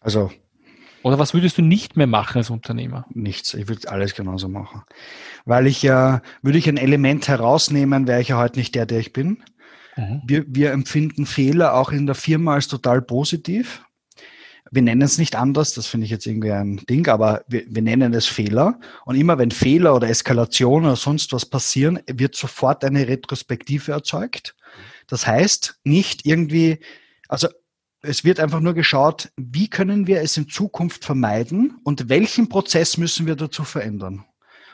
Also. 0.00 0.30
Oder 1.02 1.18
was 1.18 1.32
würdest 1.32 1.58
du 1.58 1.62
nicht 1.62 1.96
mehr 1.96 2.06
machen 2.06 2.38
als 2.38 2.50
Unternehmer? 2.50 3.06
Nichts. 3.14 3.54
Ich 3.54 3.68
würde 3.68 3.88
alles 3.90 4.14
genauso 4.14 4.48
machen. 4.48 4.82
Weil 5.44 5.66
ich 5.66 5.82
ja, 5.82 6.22
würde 6.42 6.58
ich 6.58 6.68
ein 6.68 6.76
Element 6.76 7.28
herausnehmen, 7.28 8.06
wäre 8.06 8.20
ich 8.20 8.28
ja 8.28 8.38
heute 8.38 8.58
nicht 8.58 8.74
der, 8.74 8.86
der 8.86 8.98
ich 8.98 9.12
bin. 9.12 9.42
Mhm. 9.96 10.22
Wir, 10.26 10.44
wir 10.48 10.72
empfinden 10.72 11.26
Fehler 11.26 11.74
auch 11.74 11.92
in 11.92 12.06
der 12.06 12.14
Firma 12.14 12.54
als 12.54 12.68
total 12.68 13.00
positiv. 13.02 13.82
Wir 14.70 14.82
nennen 14.82 15.02
es 15.02 15.16
nicht 15.16 15.34
anders, 15.34 15.72
das 15.72 15.86
finde 15.86 16.04
ich 16.04 16.10
jetzt 16.10 16.26
irgendwie 16.26 16.52
ein 16.52 16.76
Ding, 16.90 17.08
aber 17.08 17.42
wir, 17.48 17.64
wir 17.66 17.80
nennen 17.80 18.12
es 18.12 18.26
Fehler. 18.26 18.78
Und 19.06 19.16
immer 19.16 19.38
wenn 19.38 19.50
Fehler 19.50 19.94
oder 19.94 20.08
Eskalation 20.08 20.84
oder 20.84 20.96
sonst 20.96 21.32
was 21.32 21.46
passieren, 21.46 22.00
wird 22.06 22.34
sofort 22.34 22.84
eine 22.84 23.08
Retrospektive 23.08 23.92
erzeugt. 23.92 24.54
Das 25.06 25.26
heißt, 25.26 25.80
nicht 25.84 26.26
irgendwie, 26.26 26.80
also 27.28 27.48
es 28.02 28.24
wird 28.24 28.40
einfach 28.40 28.60
nur 28.60 28.74
geschaut, 28.74 29.30
wie 29.36 29.68
können 29.68 30.06
wir 30.06 30.20
es 30.22 30.36
in 30.36 30.48
Zukunft 30.48 31.04
vermeiden 31.04 31.78
und 31.84 32.08
welchen 32.08 32.48
Prozess 32.48 32.96
müssen 32.96 33.26
wir 33.26 33.36
dazu 33.36 33.64
verändern. 33.64 34.24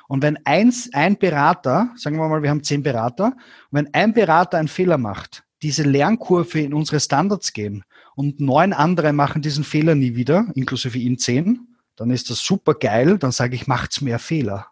Und 0.08 0.22
wenn 0.22 0.38
eins, 0.44 0.90
ein 0.92 1.18
Berater, 1.18 1.90
sagen 1.96 2.16
wir 2.18 2.28
mal, 2.28 2.42
wir 2.42 2.50
haben 2.50 2.62
zehn 2.62 2.82
Berater, 2.82 3.36
wenn 3.70 3.92
ein 3.94 4.12
Berater 4.12 4.58
einen 4.58 4.68
Fehler 4.68 4.98
macht, 4.98 5.44
diese 5.62 5.82
Lernkurve 5.82 6.60
in 6.60 6.74
unsere 6.74 7.00
Standards 7.00 7.54
gehen 7.54 7.84
und 8.14 8.38
neun 8.40 8.74
andere 8.74 9.14
machen 9.14 9.40
diesen 9.40 9.64
Fehler 9.64 9.94
nie 9.94 10.14
wieder, 10.14 10.46
inklusive 10.54 10.98
ihn 10.98 11.18
zehn, 11.18 11.68
dann 11.96 12.10
ist 12.10 12.28
das 12.28 12.40
super 12.40 12.74
geil, 12.74 13.18
dann 13.18 13.32
sage 13.32 13.54
ich, 13.54 13.66
macht's 13.66 14.02
mehr 14.02 14.18
Fehler. 14.18 14.66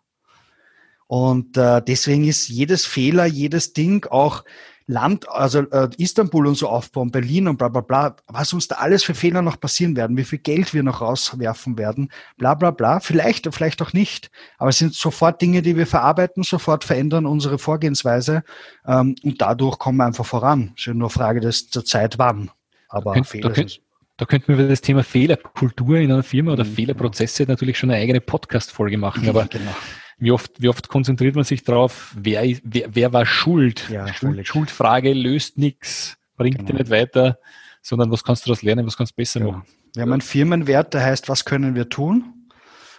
Und 1.06 1.56
äh, 1.56 1.82
deswegen 1.82 2.24
ist 2.24 2.48
jedes 2.48 2.84
Fehler, 2.84 3.24
jedes 3.26 3.72
Ding 3.72 4.06
auch 4.10 4.44
Land, 4.86 5.28
also 5.28 5.60
äh, 5.60 5.88
Istanbul 5.96 6.46
und 6.46 6.54
so 6.54 6.68
aufbauen, 6.68 7.10
Berlin 7.10 7.48
und 7.48 7.58
bla 7.58 7.68
bla 7.68 7.80
bla, 7.80 8.16
was 8.26 8.52
uns 8.52 8.68
da 8.68 8.76
alles 8.76 9.04
für 9.04 9.14
Fehler 9.14 9.42
noch 9.42 9.60
passieren 9.60 9.96
werden, 9.96 10.16
wie 10.16 10.24
viel 10.24 10.38
Geld 10.38 10.74
wir 10.74 10.82
noch 10.82 11.00
rauswerfen 11.00 11.78
werden, 11.78 12.10
bla 12.36 12.54
bla 12.54 12.70
bla, 12.70 13.00
vielleicht 13.00 13.48
vielleicht 13.52 13.82
auch 13.82 13.92
nicht. 13.92 14.30
Aber 14.58 14.70
es 14.70 14.78
sind 14.78 14.94
sofort 14.94 15.40
Dinge, 15.40 15.62
die 15.62 15.76
wir 15.76 15.86
verarbeiten, 15.86 16.42
sofort 16.42 16.84
verändern 16.84 17.26
unsere 17.26 17.58
Vorgehensweise 17.58 18.42
ähm, 18.86 19.14
und 19.22 19.40
dadurch 19.40 19.78
kommen 19.78 19.98
wir 19.98 20.06
einfach 20.06 20.26
voran. 20.26 20.72
Es 20.76 20.86
ist 20.86 20.94
nur 20.94 21.10
Frage 21.10 21.40
des, 21.40 21.70
der 21.70 21.84
Zeit, 21.84 22.18
wann. 22.18 22.50
Aber 22.88 23.14
könnt, 23.14 23.26
Fehler 23.26 23.48
da, 23.48 23.54
könnt, 23.54 23.80
da 24.16 24.24
könnten 24.26 24.48
wir 24.48 24.54
über 24.56 24.68
das 24.68 24.80
Thema 24.80 25.02
Fehlerkultur 25.02 25.96
in 25.96 26.12
einer 26.12 26.22
Firma 26.22 26.52
oder 26.52 26.64
mhm, 26.64 26.74
Fehlerprozesse 26.74 27.44
natürlich 27.44 27.78
schon 27.78 27.90
eine 27.90 28.00
eigene 28.00 28.20
Podcast-Folge 28.20 28.98
machen. 28.98 29.28
Aber 29.28 29.46
genau 29.46 29.72
wie 30.22 30.30
oft, 30.30 30.62
wie 30.62 30.68
oft 30.68 30.88
konzentriert 30.88 31.34
man 31.34 31.42
sich 31.42 31.64
darauf, 31.64 32.14
wer, 32.16 32.44
wer, 32.62 32.94
wer 32.94 33.12
war 33.12 33.26
schuld? 33.26 33.88
Ja, 33.90 34.06
schuld 34.14 34.46
Schuldfrage 34.46 35.12
löst 35.14 35.58
nichts, 35.58 36.16
bringt 36.36 36.58
genau. 36.58 36.70
dir 36.70 36.78
nicht 36.78 36.90
weiter, 36.90 37.38
sondern 37.82 38.12
was 38.12 38.22
kannst 38.22 38.46
du 38.46 38.50
daraus 38.50 38.62
lernen, 38.62 38.86
was 38.86 38.96
kannst 38.96 39.12
du 39.12 39.16
besser 39.16 39.40
ja. 39.40 39.46
machen? 39.46 39.64
Wir 39.94 40.02
haben 40.02 40.12
einen 40.12 40.20
Firmenwert, 40.20 40.94
der 40.94 41.02
heißt, 41.02 41.28
was 41.28 41.44
können 41.44 41.74
wir 41.74 41.88
tun? 41.88 42.48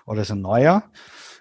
Oder 0.05 0.23
ist 0.23 0.31
ein 0.31 0.41
neuer. 0.41 0.83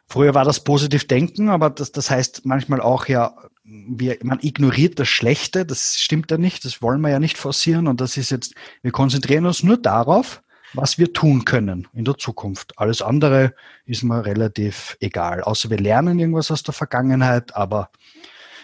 Früher 0.07 0.35
war 0.35 0.45
das 0.45 0.63
positiv 0.63 1.09
denken, 1.09 1.49
aber 1.49 1.69
das, 1.69 1.91
das 1.91 2.11
heißt 2.11 2.47
manchmal 2.47 2.81
auch 2.81 3.07
ja, 3.07 3.35
wir, 3.65 4.19
man 4.23 4.39
ignoriert 4.41 5.01
das 5.01 5.09
Schlechte, 5.09 5.67
das 5.67 5.97
stimmt 5.99 6.31
ja 6.31 6.39
nicht, 6.39 6.65
das 6.65 6.81
wollen 6.81 7.01
wir 7.01 7.11
ja 7.11 7.19
nicht 7.19 7.39
forcieren 7.39 7.89
und 7.89 8.01
das 8.01 8.17
ist 8.17 8.31
jetzt, 8.31 8.55
wir 8.83 8.93
konzentrieren 8.93 9.47
uns 9.47 9.65
nur 9.65 9.79
darauf, 9.79 10.42
was 10.75 10.99
wir 10.99 11.13
tun 11.13 11.45
können 11.45 11.89
in 11.93 12.05
der 12.05 12.17
Zukunft. 12.19 12.79
Alles 12.79 13.03
andere 13.03 13.55
ist 13.85 14.03
mir 14.03 14.25
relativ 14.25 14.97
egal. 15.01 15.43
Außer 15.43 15.71
wir 15.71 15.79
lernen 15.79 16.19
irgendwas 16.19 16.51
aus 16.51 16.63
der 16.63 16.75
Vergangenheit, 16.75 17.55
aber 17.55 17.91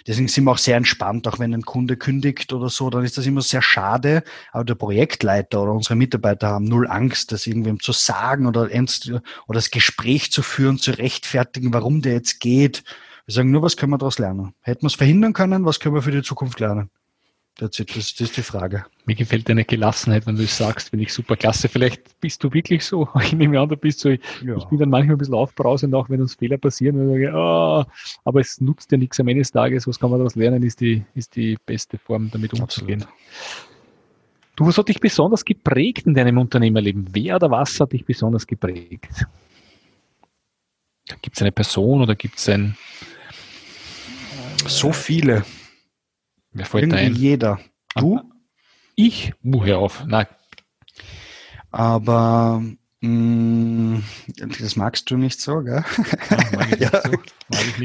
deswegen 0.07 0.29
sind 0.29 0.45
wir 0.45 0.53
auch 0.53 0.59
sehr 0.59 0.77
entspannt, 0.77 1.29
auch 1.29 1.39
wenn 1.39 1.53
ein 1.55 1.63
Kunde 1.63 1.97
kündigt 1.97 2.53
oder 2.53 2.69
so, 2.69 2.89
dann 2.91 3.05
ist 3.05 3.19
das 3.19 3.27
immer 3.27 3.43
sehr 3.43 3.63
schade. 3.63 4.23
Aber 4.53 4.65
der 4.65 4.75
Projektleiter 4.75 5.63
oder 5.63 5.73
unsere 5.73 5.97
Mitarbeiter 5.97 6.49
haben 6.49 6.65
null 6.65 6.89
Angst, 6.89 7.33
das 7.33 7.47
irgendwem 7.47 7.81
zu 7.81 7.93
sagen 7.93 8.47
oder, 8.47 8.63
oder 8.63 9.23
das 9.49 9.71
Gespräch 9.71 10.33
zu 10.33 10.43
führen, 10.43 10.79
zu 10.79 10.93
rechtfertigen, 10.93 11.73
warum 11.73 12.03
der 12.03 12.15
jetzt 12.15 12.41
geht. 12.41 12.85
Wir 13.27 13.35
sagen 13.35 13.51
nur, 13.51 13.63
was 13.63 13.77
können 13.77 13.93
wir 13.93 13.99
daraus 13.99 14.19
lernen? 14.19 14.55
Hätten 14.63 14.83
wir 14.83 14.87
es 14.87 14.95
verhindern 14.95 15.35
können, 15.35 15.67
was 15.67 15.81
können 15.81 15.95
wir 15.95 16.03
für 16.03 16.11
die 16.11 16.23
Zukunft 16.23 16.61
lernen? 16.61 16.91
Das, 17.59 17.71
das, 17.73 17.87
das 17.87 18.21
ist 18.21 18.37
die 18.37 18.43
Frage. 18.43 18.87
Mir 19.05 19.17
gefällt 19.17 19.49
deine 19.49 19.65
Gelassenheit, 19.65 20.29
wenn 20.29 20.37
du 20.37 20.45
es 20.45 20.57
sagst, 20.57 20.91
finde 20.91 21.03
ich 21.03 21.13
super 21.13 21.35
klasse. 21.35 21.69
Vielleicht 21.69 22.21
bist 22.21 22.45
du 22.45 22.53
wirklich 22.53 22.85
so, 22.85 23.09
ich 23.21 23.33
nehme 23.33 23.61
an, 23.61 23.69
du 23.69 23.77
bist 23.77 23.99
so, 23.99 24.11
ich, 24.11 24.21
ja. 24.45 24.57
ich 24.57 24.65
bin 24.67 24.79
dann 24.79 24.91
manchmal 24.91 25.17
ein 25.17 25.19
bisschen 25.19 25.35
aufbrausend, 25.35 25.93
auch 25.93 26.09
wenn 26.09 26.21
uns 26.21 26.37
Fehler 26.37 26.57
passieren. 26.57 27.01
Und 27.01 27.09
sage, 27.09 27.33
oh, 27.35 27.85
aber 28.25 28.41
es 28.41 28.61
nutzt 28.61 28.93
ja 28.93 28.99
nichts 28.99 29.19
am 29.19 29.27
Ende 29.27 29.41
des 29.41 29.51
Tages. 29.51 29.89
Was 29.89 29.99
kann 29.99 30.09
man 30.11 30.21
daraus 30.21 30.37
lernen, 30.37 30.63
ist 30.63 30.81
die, 30.81 31.05
ist 31.15 31.35
die 31.35 31.59
beste 31.67 31.99
Form, 31.99 32.31
damit 32.31 32.55
umzugehen. 32.55 33.03
Absolut. 33.03 33.69
Du, 34.55 34.67
was 34.67 34.79
hat 34.79 34.89
dich 34.89 35.01
besonders 35.01 35.45
geprägt 35.45 36.07
in 36.07 36.15
deinem 36.15 36.39
Unternehmerleben? 36.39 37.09
Wer 37.11 37.37
oder 37.37 37.51
was 37.51 37.81
hat 37.81 37.93
dich 37.93 38.05
besonders 38.05 38.47
geprägt? 38.47 39.27
Gibt 41.23 41.37
es 41.37 41.43
eine 41.43 41.53
Person 41.53 42.03
oder 42.03 42.15
gibt 42.15 42.39
es 42.39 42.49
ein... 42.49 42.77
So 44.67 44.93
viele. 44.93 45.45
Wer 46.53 46.67
fällt 46.67 46.85
Irgendwie 46.85 47.05
ein? 47.05 47.15
jeder. 47.15 47.61
Du? 47.95 48.21
Ich? 48.95 49.33
Uh, 49.45 49.65
hör 49.65 49.79
auf. 49.79 50.05
Nein. 50.07 50.27
Aber 51.71 52.63
mh, 53.01 53.09
mm, 53.09 54.05
das 54.61 54.77
magst 54.77 55.11
du 55.11 55.17
nicht 55.17 55.41
so, 55.41 55.63
gell? 55.63 55.85
Ja, 56.31 56.77
ja. 56.79 57.03
So. 57.03 57.13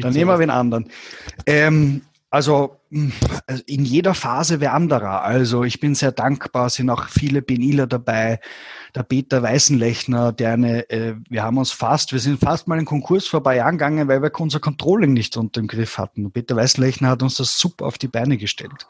Dann 0.02 0.14
so. 0.14 0.20
nehmen 0.20 0.32
wir 0.32 0.38
den 0.38 0.50
anderen. 0.50 0.90
Ähm, 1.46 2.02
also 2.34 2.80
mm, 2.90 3.10
in 3.68 3.86
jeder 3.86 4.16
Phase 4.16 4.60
wer 4.60 4.74
anderer. 4.74 5.22
Also 5.22 5.64
ich 5.64 5.80
bin 5.80 5.94
sehr 5.94 6.12
dankbar, 6.12 6.72
sind 6.72 6.90
auch 6.90 7.08
viele 7.08 7.44
Beniler 7.44 7.86
dabei. 7.86 8.40
Der 8.96 9.04
Peter 9.04 9.44
Weißenlechner, 9.44 10.32
der 10.32 10.54
eine, 10.54 10.90
äh, 10.90 11.14
wir 11.30 11.44
haben 11.44 11.60
uns 11.60 11.72
fast, 11.72 12.12
wir 12.12 12.20
sind 12.20 12.40
fast 12.40 12.68
mal 12.68 12.80
in 12.80 12.86
Konkurs 12.86 13.28
vor 13.28 13.42
ein 13.42 13.44
paar 13.44 13.56
Jahren 13.56 13.78
gegangen, 13.78 14.08
weil 14.08 14.24
wir 14.24 14.32
unser 14.40 14.60
Controlling 14.60 15.14
nicht 15.14 15.38
unter 15.38 15.62
dem 15.62 15.68
Griff 15.68 16.00
hatten. 16.00 16.32
Peter 16.32 16.56
Weißenlechner 16.56 17.10
hat 17.10 17.22
uns 17.22 17.36
das 17.36 17.60
super 17.60 17.86
auf 17.86 18.00
die 18.00 18.08
Beine 18.08 18.38
gestellt 18.38 18.88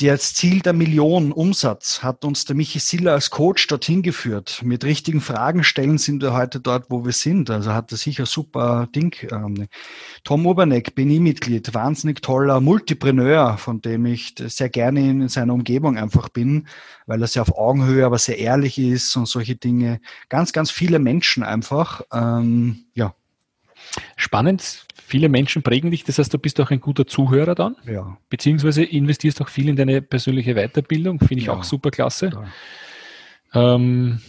das 0.00 0.34
Ziel 0.34 0.60
der 0.60 0.72
Million 0.72 1.32
Umsatz 1.32 2.02
hat 2.02 2.24
uns 2.24 2.44
der 2.44 2.56
Michi 2.56 2.78
Siller 2.78 3.12
als 3.12 3.30
Coach 3.30 3.66
dorthin 3.68 4.02
geführt. 4.02 4.60
Mit 4.64 4.84
richtigen 4.84 5.20
Fragen 5.20 5.62
stellen 5.62 5.98
sind 5.98 6.22
wir 6.22 6.32
heute 6.32 6.60
dort, 6.60 6.86
wo 6.90 7.04
wir 7.04 7.12
sind. 7.12 7.50
Also 7.50 7.72
hat 7.72 7.92
er 7.92 7.98
sicher 7.98 8.26
super 8.26 8.88
Ding. 8.94 9.14
Ähm, 9.30 9.68
Tom 10.24 10.46
Oberneck, 10.46 10.94
BNI-Mitglied, 10.94 11.74
wahnsinnig 11.74 12.22
toller 12.22 12.60
Multipreneur, 12.60 13.58
von 13.58 13.80
dem 13.80 14.06
ich 14.06 14.34
sehr 14.38 14.70
gerne 14.70 15.00
in 15.08 15.28
seiner 15.28 15.54
Umgebung 15.54 15.98
einfach 15.98 16.28
bin, 16.30 16.66
weil 17.06 17.20
er 17.20 17.28
sehr 17.28 17.42
auf 17.42 17.56
Augenhöhe, 17.56 18.04
aber 18.04 18.18
sehr 18.18 18.38
ehrlich 18.38 18.78
ist 18.78 19.14
und 19.16 19.28
solche 19.28 19.56
Dinge. 19.56 20.00
Ganz, 20.28 20.52
ganz 20.52 20.70
viele 20.70 20.98
Menschen 20.98 21.42
einfach. 21.42 22.02
Ähm, 22.12 22.86
ja. 22.94 23.14
Spannend 24.16 24.86
viele 24.94 25.28
Menschen 25.28 25.62
prägen 25.62 25.90
dich, 25.90 26.04
das 26.04 26.18
heißt, 26.18 26.32
du 26.32 26.38
bist 26.38 26.58
auch 26.60 26.70
ein 26.70 26.80
guter 26.80 27.06
Zuhörer 27.06 27.54
dann, 27.54 27.76
ja. 27.86 28.16
beziehungsweise 28.30 28.82
investierst 28.82 29.42
auch 29.42 29.48
viel 29.48 29.68
in 29.68 29.76
deine 29.76 30.00
persönliche 30.00 30.54
Weiterbildung, 30.54 31.18
finde 31.18 31.40
ich 31.40 31.46
ja. 31.46 31.52
auch 31.52 31.64
super 31.64 31.90
klasse. 31.90 32.30
Ähm, 33.52 34.20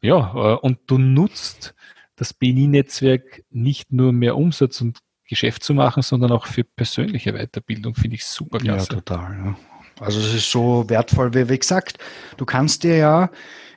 ja, 0.00 0.32
äh, 0.34 0.56
und 0.56 0.78
du 0.86 0.98
nutzt 0.98 1.74
das 2.16 2.32
BNI-Netzwerk 2.32 3.44
nicht 3.50 3.92
nur 3.92 4.12
mehr 4.12 4.36
Umsatz 4.36 4.80
und 4.80 4.98
Geschäft 5.28 5.62
zu 5.62 5.74
machen, 5.74 6.02
sondern 6.02 6.30
auch 6.32 6.46
für 6.46 6.64
persönliche 6.64 7.32
Weiterbildung, 7.32 7.94
finde 7.94 8.16
ich 8.16 8.24
super 8.24 8.58
klasse. 8.58 8.94
Ja, 8.94 9.00
total. 9.00 9.36
Ja. 9.36 9.56
Also 10.00 10.20
es 10.20 10.34
ist 10.34 10.50
so 10.50 10.84
wertvoll, 10.88 11.34
wie, 11.34 11.48
wie 11.48 11.58
gesagt, 11.58 11.98
du 12.36 12.44
kannst 12.44 12.82
dir 12.82 12.96
ja, 12.96 13.30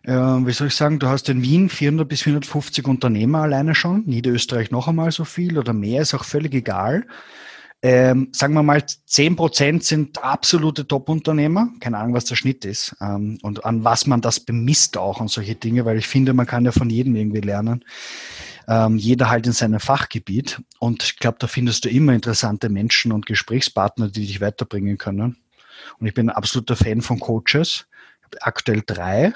äh, 0.03 0.11
wie 0.11 0.51
soll 0.51 0.67
ich 0.67 0.75
sagen, 0.75 0.99
du 0.99 1.07
hast 1.07 1.29
in 1.29 1.41
Wien 1.41 1.69
400 1.69 2.07
bis 2.07 2.21
450 2.23 2.87
Unternehmer 2.87 3.39
alleine 3.39 3.75
schon, 3.75 4.03
Niederösterreich 4.05 4.71
noch 4.71 4.87
einmal 4.87 5.11
so 5.11 5.25
viel 5.25 5.57
oder 5.57 5.73
mehr, 5.73 6.01
ist 6.01 6.13
auch 6.13 6.23
völlig 6.23 6.53
egal. 6.53 7.05
Ähm, 7.81 8.29
sagen 8.31 8.55
wir 8.55 8.63
mal, 8.63 8.83
10 8.83 9.35
Prozent 9.35 9.83
sind 9.83 10.23
absolute 10.23 10.87
Top-Unternehmer. 10.87 11.69
Keine 11.79 11.99
Ahnung, 11.99 12.15
was 12.15 12.25
der 12.25 12.35
Schnitt 12.35 12.65
ist 12.65 12.95
ähm, 12.99 13.37
und 13.43 13.63
an 13.63 13.83
was 13.83 14.07
man 14.07 14.21
das 14.21 14.39
bemisst 14.39 14.97
auch 14.97 15.19
und 15.19 15.29
solche 15.29 15.53
Dinge, 15.53 15.85
weil 15.85 15.99
ich 15.99 16.07
finde, 16.07 16.33
man 16.33 16.47
kann 16.47 16.65
ja 16.65 16.71
von 16.71 16.89
jedem 16.89 17.15
irgendwie 17.15 17.41
lernen. 17.41 17.85
Ähm, 18.67 18.97
jeder 18.97 19.29
halt 19.29 19.45
in 19.45 19.53
seinem 19.53 19.79
Fachgebiet. 19.79 20.63
Und 20.79 21.03
ich 21.03 21.17
glaube, 21.17 21.37
da 21.39 21.45
findest 21.45 21.85
du 21.85 21.89
immer 21.89 22.13
interessante 22.13 22.69
Menschen 22.69 23.11
und 23.11 23.27
Gesprächspartner, 23.27 24.09
die 24.09 24.25
dich 24.25 24.41
weiterbringen 24.41 24.97
können. 24.97 25.37
Und 25.99 26.07
ich 26.07 26.13
bin 26.13 26.29
ein 26.29 26.35
absoluter 26.35 26.75
Fan 26.75 27.01
von 27.01 27.19
Coaches. 27.19 27.87
Ich 28.19 28.25
habe 28.25 28.41
aktuell 28.41 28.83
drei. 28.85 29.33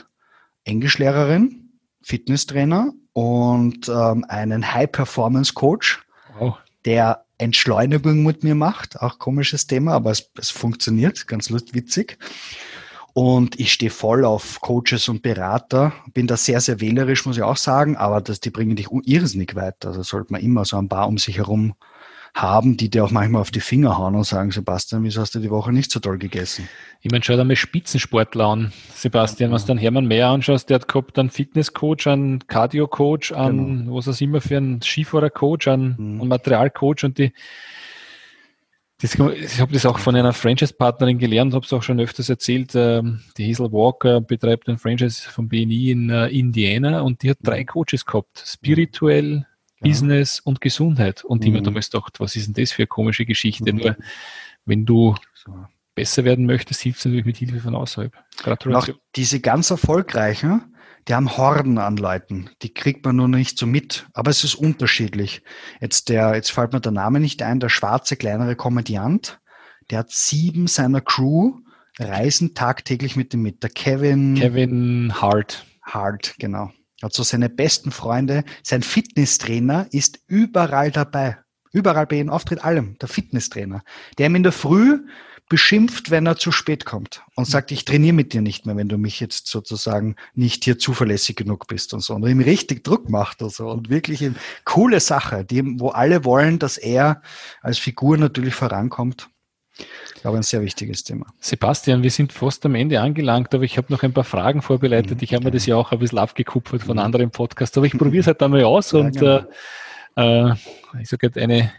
Englischlehrerin, 0.66 1.70
Fitnesstrainer 2.02 2.94
und 3.14 3.90
ähm, 3.90 4.26
einen 4.28 4.74
High-Performance-Coach, 4.74 6.02
wow. 6.38 6.58
der 6.86 7.26
Entschleunigung 7.38 8.24
mit 8.24 8.44
mir 8.44 8.56
macht. 8.56 9.00
Auch 9.02 9.20
komisches 9.20 9.68
Thema, 9.68 9.94
aber 9.94 10.12
es, 10.12 10.30
es 10.38 10.52
funktioniert, 10.52 11.28
ganz 11.28 11.50
lustig, 11.50 11.74
witzig. 11.74 12.18
Und 13.14 13.60
ich 13.60 13.74
stehe 13.74 13.90
voll 13.90 14.24
auf 14.24 14.62
Coaches 14.62 15.10
und 15.10 15.24
Berater, 15.24 15.94
bin 16.14 16.28
da 16.28 16.38
sehr, 16.38 16.62
sehr 16.62 16.80
wählerisch, 16.80 17.26
muss 17.26 17.38
ich 17.38 17.44
auch 17.44 17.58
sagen, 17.58 17.98
aber 17.98 18.22
das, 18.22 18.40
die 18.40 18.52
bringen 18.52 18.76
dich 18.76 18.88
irrsinnig 18.92 19.56
weiter. 19.56 19.90
Also 19.90 20.04
sollte 20.04 20.32
man 20.32 20.42
immer 20.42 20.64
so 20.64 20.78
ein 20.78 20.88
paar 20.88 21.08
um 21.08 21.18
sich 21.18 21.38
herum 21.38 21.74
haben, 22.34 22.78
die 22.78 22.90
dir 22.90 23.04
auch 23.04 23.12
manchmal 23.12 23.42
auf 23.42 23.52
die 23.52 23.60
Finger 23.60 23.98
hauen 23.98 24.16
und 24.16 24.24
sagen, 24.24 24.52
Sebastian, 24.52 25.04
wieso 25.04 25.22
hast 25.22 25.36
du 25.36 25.40
die 25.40 25.50
Woche 25.50 25.72
nicht 25.72 25.92
so 25.92 26.00
toll 26.00 26.18
gegessen? 26.18 26.68
Ich 27.02 27.12
meine, 27.12 27.24
schau 27.24 27.36
dir 27.36 27.44
mal 27.44 27.56
Spitzensportler 27.56 28.46
an, 28.46 28.74
Sebastian, 28.94 29.52
ja. 29.52 29.56
was 29.56 29.66
dann 29.66 29.78
Hermann 29.78 30.08
Mayer 30.08 30.30
anschaust, 30.30 30.70
der 30.70 30.76
hat 30.76 30.88
gehabt 30.88 31.18
einen 31.18 31.30
Fitnesscoach, 31.30 32.08
einen 32.08 32.46
Cardio-Coach, 32.48 33.34
einen, 33.34 33.80
genau. 33.80 33.96
was 33.96 34.08
auch 34.08 34.22
immer 34.22 34.42
für 34.42 34.58
einen 34.58 34.82
Skifahrer-Coach, 34.82 35.68
einen, 35.68 35.96
mhm. 35.98 36.22
einen 36.22 36.30
Material-Coach 36.30 37.04
und 37.04 37.18
die 37.18 37.32
das, 39.02 39.16
ich 39.16 39.62
habe 39.62 39.72
das 39.72 39.86
auch 39.86 39.98
von 39.98 40.14
einer 40.16 40.34
Franchise-Partnerin 40.34 41.20
gelernt, 41.20 41.54
habe 41.54 41.66
es 41.66 41.72
auch 41.72 41.84
schon 41.84 42.02
öfters 42.02 42.28
erzählt. 42.28 42.72
Ähm, 42.76 43.22
die 43.38 43.50
Hazel 43.50 43.72
Walker 43.72 44.20
betreibt 44.20 44.68
ein 44.68 44.78
Franchise 44.78 45.30
von 45.30 45.48
BNI 45.48 45.92
in 45.92 46.10
äh, 46.10 46.28
Indiana 46.28 47.00
und 47.00 47.24
die 47.24 47.30
hat 47.30 47.38
drei 47.42 47.62
mhm. 47.62 47.68
Coaches 47.68 48.06
gehabt. 48.06 48.44
Spirituell, 48.46 49.46
Business 49.80 50.40
und 50.40 50.62
Gesundheit. 50.62 51.24
Und 51.24 51.42
mhm. 51.42 51.48
immer 51.48 51.62
damals 51.62 51.90
gedacht, 51.90 52.20
was 52.20 52.36
ist 52.36 52.48
denn 52.48 52.54
das 52.54 52.72
für 52.72 52.84
eine 52.84 52.88
komische 52.88 53.26
Geschichte? 53.26 53.72
Mhm. 53.72 53.80
Nur 53.80 53.98
wenn 54.66 54.86
du 54.86 55.16
besser 55.96 56.24
werden 56.24 56.46
möchtest, 56.46 56.82
hilft 56.82 57.00
es 57.00 57.06
natürlich 57.06 57.26
mit 57.26 57.38
Hilfe 57.38 57.60
von 57.60 57.76
außerhalb. 57.76 58.14
Gratulation. 58.38 58.96
Auch 58.96 59.02
diese 59.16 59.40
ganz 59.40 59.70
erfolgreichen, 59.70 60.76
die 61.08 61.14
haben 61.14 61.38
Horden 61.38 61.78
an 61.78 61.98
Leuten. 61.98 62.50
Die 62.62 62.74
kriegt 62.74 63.06
man 63.06 63.16
nur 63.16 63.28
nicht 63.28 63.58
so 63.58 63.66
mit. 63.66 64.08
Aber 64.14 64.30
es 64.32 64.44
ist 64.44 64.56
unterschiedlich. 64.56 65.42
Jetzt 65.82 66.10
der, 66.10 66.36
jetzt 66.36 66.52
fällt 66.52 66.74
mir 66.74 66.82
der 66.82 66.92
Name 66.92 67.20
nicht 67.20 67.42
ein, 67.42 67.60
der 67.60 67.70
schwarze 67.70 68.16
kleinere 68.16 68.56
Komödiant, 68.56 69.40
der 69.90 70.00
hat 70.00 70.12
sieben 70.12 70.68
seiner 70.68 71.02
Crew 71.02 71.54
reisen 71.98 72.54
tagtäglich 72.54 73.16
mit 73.16 73.34
ihm 73.34 73.42
mit. 73.42 73.64
Der 73.64 73.72
Kevin. 73.72 74.36
Kevin 74.36 75.14
Hart. 75.20 75.66
Hart, 75.82 76.36
genau 76.38 76.72
hat 77.02 77.14
so 77.14 77.24
seine 77.24 77.50
besten 77.50 77.92
Freunde. 77.92 78.44
Sein 78.64 78.84
Fitnesstrainer 78.84 79.88
ist 79.92 80.20
überall 80.28 80.92
dabei. 80.92 81.38
Überall 81.72 82.08
bei 82.08 82.18
jedem 82.18 82.32
Auftritt, 82.32 82.64
allem. 82.64 82.98
Der 83.00 83.08
Fitnesstrainer. 83.08 83.84
Der 84.18 84.28
ihm 84.28 84.36
in 84.36 84.44
der 84.44 84.52
Früh 84.52 85.00
beschimpft, 85.50 86.12
wenn 86.12 86.28
er 86.28 86.38
zu 86.38 86.52
spät 86.52 86.86
kommt 86.86 87.24
und 87.36 87.46
sagt, 87.46 87.72
ich 87.72 87.84
trainiere 87.84 88.14
mit 88.14 88.34
dir 88.34 88.42
nicht 88.42 88.68
mehr, 88.68 88.78
wenn 88.78 88.88
du 88.88 88.98
mich 88.98 89.20
jetzt 89.20 89.48
sozusagen 89.48 90.16
nicht 90.36 90.64
hier 90.64 90.78
zuverlässig 90.78 91.36
genug 91.36 91.66
bist 91.68 91.94
und 91.94 92.02
so. 92.02 92.14
Und 92.14 92.28
ihm 92.28 92.40
richtig 92.40 92.84
Druck 92.84 93.10
macht 93.10 93.42
und 93.42 93.52
so. 93.52 93.68
Und 93.68 93.90
wirklich 93.90 94.24
eine 94.24 94.36
coole 94.64 95.00
Sache, 95.00 95.44
die, 95.44 95.80
wo 95.80 95.90
alle 95.90 96.24
wollen, 96.24 96.60
dass 96.60 96.78
er 96.78 97.24
als 97.62 97.80
Figur 97.80 98.18
natürlich 98.18 98.54
vorankommt. 98.54 99.30
Ich 100.16 100.22
glaube, 100.22 100.38
ein 100.38 100.44
sehr 100.44 100.62
wichtiges 100.62 101.04
Thema. 101.04 101.28
Sebastian, 101.40 102.04
wir 102.04 102.12
sind 102.12 102.34
fast 102.34 102.66
am 102.66 102.76
Ende 102.76 103.00
angelangt, 103.00 103.54
aber 103.54 103.64
ich 103.64 103.78
habe 103.78 103.92
noch 103.92 104.04
ein 104.04 104.14
paar 104.14 104.26
Fragen 104.26 104.62
vorbereitet. 104.62 105.18
Mhm, 105.18 105.24
ich 105.24 105.34
habe 105.34 105.46
mir 105.46 105.52
das 105.52 105.66
ja 105.66 105.76
auch 105.78 105.92
ein 105.92 106.00
bisschen 106.00 106.18
abgekupfert 106.18 106.84
von 106.84 106.98
mhm. 106.98 107.04
anderen 107.04 107.32
Podcasts, 107.32 107.78
aber 107.78 107.86
ich 107.86 107.98
probiere 107.98 108.22
es 108.22 108.28
halt 108.28 108.42
einmal 108.44 108.64
aus 108.64 108.92
ja, 108.92 109.00
und 109.00 109.18
genau. 109.18 109.46
äh, 110.16 110.54
ich 111.02 111.08
sage 111.08 111.32
eine, 111.36 111.72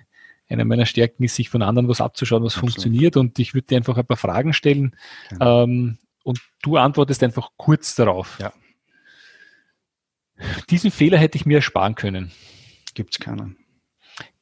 eine 0.48 0.64
meiner 0.64 0.86
Stärken 0.86 1.22
ist, 1.22 1.34
sich 1.34 1.50
von 1.50 1.62
anderen 1.62 1.88
was 1.88 2.00
abzuschauen, 2.00 2.42
was 2.42 2.54
Absolut. 2.54 2.72
funktioniert 2.72 3.16
und 3.16 3.38
ich 3.38 3.52
würde 3.52 3.66
dir 3.66 3.76
einfach 3.76 3.98
ein 3.98 4.06
paar 4.06 4.16
Fragen 4.16 4.52
stellen 4.52 4.96
genau. 5.28 5.64
ähm, 5.64 5.98
und 6.24 6.40
du 6.62 6.76
antwortest 6.76 7.22
einfach 7.22 7.50
kurz 7.56 7.94
darauf. 7.94 8.38
Ja. 8.40 8.52
Diesen 10.70 10.90
Fehler 10.90 11.18
hätte 11.18 11.36
ich 11.36 11.44
mir 11.44 11.58
ersparen 11.58 11.94
können. 11.94 12.32
Gibt 12.94 13.12
es 13.12 13.20
keinen. 13.20 13.58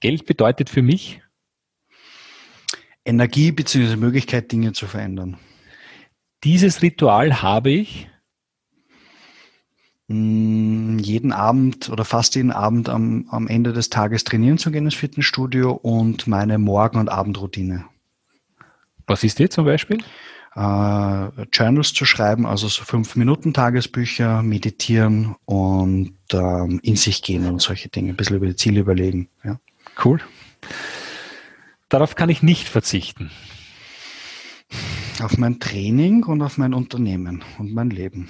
Geld 0.00 0.26
bedeutet 0.26 0.70
für 0.70 0.82
mich 0.82 1.20
Energie 3.04 3.52
bzw. 3.52 3.96
Möglichkeit, 3.96 4.52
Dinge 4.52 4.72
zu 4.72 4.86
verändern. 4.86 5.36
Dieses 6.44 6.82
Ritual 6.82 7.42
habe 7.42 7.70
ich 7.70 8.08
mm, 10.08 10.98
jeden 10.98 11.32
Abend 11.32 11.88
oder 11.88 12.04
fast 12.04 12.36
jeden 12.36 12.52
Abend 12.52 12.88
am, 12.88 13.26
am 13.30 13.48
Ende 13.48 13.72
des 13.72 13.90
Tages 13.90 14.24
trainieren 14.24 14.58
zu 14.58 14.70
gehen 14.70 14.84
ins 14.84 14.94
Fitnessstudio 14.94 15.72
und 15.72 16.26
meine 16.26 16.58
Morgen- 16.58 16.98
und 16.98 17.08
Abendroutine. 17.08 17.84
Was 19.06 19.24
ist 19.24 19.38
die 19.38 19.48
zum 19.48 19.64
Beispiel? 19.64 19.98
Uh, 20.56 21.30
Journals 21.52 21.92
zu 21.92 22.04
schreiben, 22.04 22.44
also 22.44 22.66
so 22.66 22.82
fünf 22.82 23.14
Minuten 23.14 23.54
Tagesbücher, 23.54 24.42
meditieren 24.42 25.36
und 25.44 26.16
ähm, 26.32 26.80
in 26.82 26.96
sich 26.96 27.22
gehen 27.22 27.46
und 27.46 27.62
solche 27.62 27.88
Dinge, 27.90 28.10
ein 28.10 28.16
bisschen 28.16 28.36
über 28.36 28.46
die 28.46 28.56
Ziele 28.56 28.80
überlegen. 28.80 29.28
Ja. 29.44 29.60
Cool. 30.02 30.20
Darauf 31.88 32.14
kann 32.14 32.28
ich 32.28 32.42
nicht 32.42 32.68
verzichten. 32.68 33.30
Auf 35.22 35.38
mein 35.38 35.58
Training 35.58 36.24
und 36.24 36.42
auf 36.42 36.58
mein 36.58 36.74
Unternehmen 36.74 37.44
und 37.58 37.72
mein 37.72 37.90
Leben. 37.90 38.28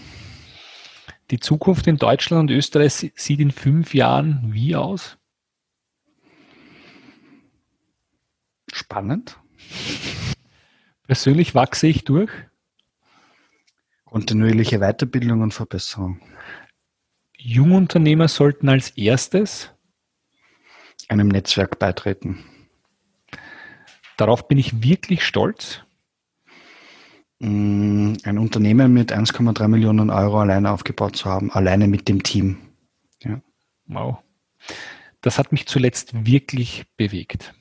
Die 1.31 1.41
Zukunft 1.41 1.87
in 1.87 1.97
Deutschland 1.97 2.49
und 2.49 2.57
Österreich 2.57 3.13
sieht 3.15 3.41
in 3.41 3.51
fünf 3.51 3.93
Jahren 3.93 4.53
wie 4.53 4.75
aus? 4.77 5.19
Spannend. 8.73 9.39
Persönlich 11.07 11.55
wachse 11.55 11.89
ich 11.89 12.05
durch. 12.05 12.31
Kontinuierliche 14.05 14.79
Weiterbildung 14.79 15.43
und 15.43 15.53
Verbesserung. 15.53 16.21
Jungunternehmer 17.37 18.29
sollten 18.29 18.69
als 18.69 18.91
erstes 18.91 19.71
einem 21.09 21.29
Netzwerk 21.29 21.79
beitreten. 21.79 22.45
Darauf 24.19 24.49
bin 24.49 24.59
ich 24.59 24.83
wirklich 24.83 25.25
stolz. 25.25 25.81
Mm, 27.39 28.15
ein 28.25 28.39
Unternehmen 28.39 28.93
mit 28.93 29.13
1,3 29.13 29.69
Millionen 29.69 30.11
Euro 30.11 30.41
alleine 30.41 30.73
aufgebaut 30.73 31.15
zu 31.15 31.27
haben, 31.31 31.53
alleine 31.53 31.87
mit 31.87 32.09
dem 32.09 32.25
Team. 32.25 32.59
Ja. 33.23 33.41
Wow. 33.87 34.19
Das 35.21 35.39
hat 35.39 35.53
mich 35.53 35.67
zuletzt 35.67 36.27
wirklich 36.27 36.85
bewegt. 36.97 37.55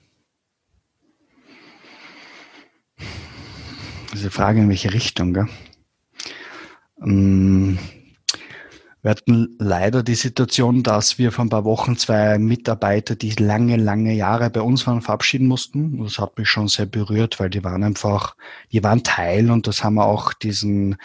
Diese 4.14 4.32
Frage, 4.32 4.62
in 4.62 4.70
welche 4.70 4.92
Richtung, 4.92 5.34
gell? 5.36 5.48
Wir 9.08 9.12
hatten 9.12 9.56
leider 9.58 10.04
die 10.04 10.16
Situation, 10.16 10.84
dass 10.84 11.18
wir 11.18 11.32
vor 11.32 11.46
ein 11.46 11.50
paar 11.50 11.64
Wochen 11.64 11.96
zwei 11.96 12.38
Mitarbeiter, 12.38 13.16
die 13.16 13.32
lange, 13.42 13.78
lange 13.78 14.14
Jahre 14.14 14.50
bei 14.50 14.60
uns 14.60 14.86
waren, 14.86 15.02
verabschieden 15.02 15.48
mussten. 15.48 16.04
Das 16.04 16.20
hat 16.20 16.38
mich 16.38 16.50
schon 16.50 16.68
sehr 16.68 16.88
berührt, 16.88 17.40
weil 17.40 17.50
die 17.50 17.64
waren 17.64 17.86
einfach, 17.86 18.36
die 18.74 18.84
waren 18.84 19.06
Teil 19.06 19.50
und 19.50 19.66
das 19.66 19.82
haben 19.82 19.94
wir 19.94 20.06
auch 20.06 20.34
diesen, 20.34 20.98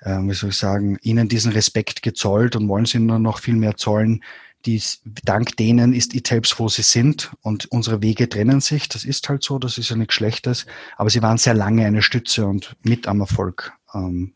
äh, 0.00 0.20
wie 0.20 0.32
soll 0.32 0.48
ich 0.48 0.56
sagen, 0.56 0.96
ihnen 1.02 1.28
diesen 1.28 1.52
Respekt 1.52 2.00
gezollt 2.00 2.56
und 2.56 2.66
wollen 2.66 2.86
sie 2.86 2.98
nur 2.98 3.18
noch 3.18 3.40
viel 3.40 3.56
mehr 3.56 3.76
zollen. 3.76 4.24
Dies, 4.64 5.02
dank 5.04 5.54
denen 5.58 5.92
ist 5.92 6.14
E-Tapes, 6.14 6.58
wo 6.58 6.70
sie 6.70 6.80
sind 6.80 7.30
und 7.42 7.70
unsere 7.70 8.00
Wege 8.00 8.30
trennen 8.30 8.62
sich. 8.62 8.88
Das 8.88 9.04
ist 9.04 9.28
halt 9.28 9.42
so, 9.42 9.58
das 9.58 9.76
ist 9.76 9.90
ja 9.90 9.96
nichts 9.96 10.14
Schlechtes. 10.14 10.64
Aber 10.96 11.10
sie 11.10 11.20
waren 11.20 11.36
sehr 11.36 11.52
lange 11.52 11.84
eine 11.84 12.00
Stütze 12.00 12.46
und 12.46 12.74
mit 12.82 13.06
am 13.06 13.20
Erfolg 13.20 13.74
ähm, 13.92 14.32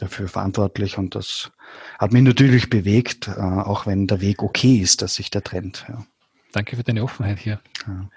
dafür 0.00 0.28
verantwortlich 0.28 0.98
und 0.98 1.14
das 1.14 1.50
hat 1.98 2.12
mich 2.12 2.22
natürlich 2.22 2.70
bewegt, 2.70 3.28
äh, 3.28 3.40
auch 3.40 3.86
wenn 3.86 4.06
der 4.06 4.20
Weg 4.20 4.42
okay 4.42 4.76
ist, 4.76 5.02
dass 5.02 5.14
sich 5.14 5.30
der 5.30 5.42
trennt. 5.42 5.84
Ja. 5.88 6.04
Danke 6.52 6.76
für 6.76 6.82
deine 6.82 7.02
Offenheit 7.02 7.38
hier. 7.38 7.60
Ja. 7.86 8.10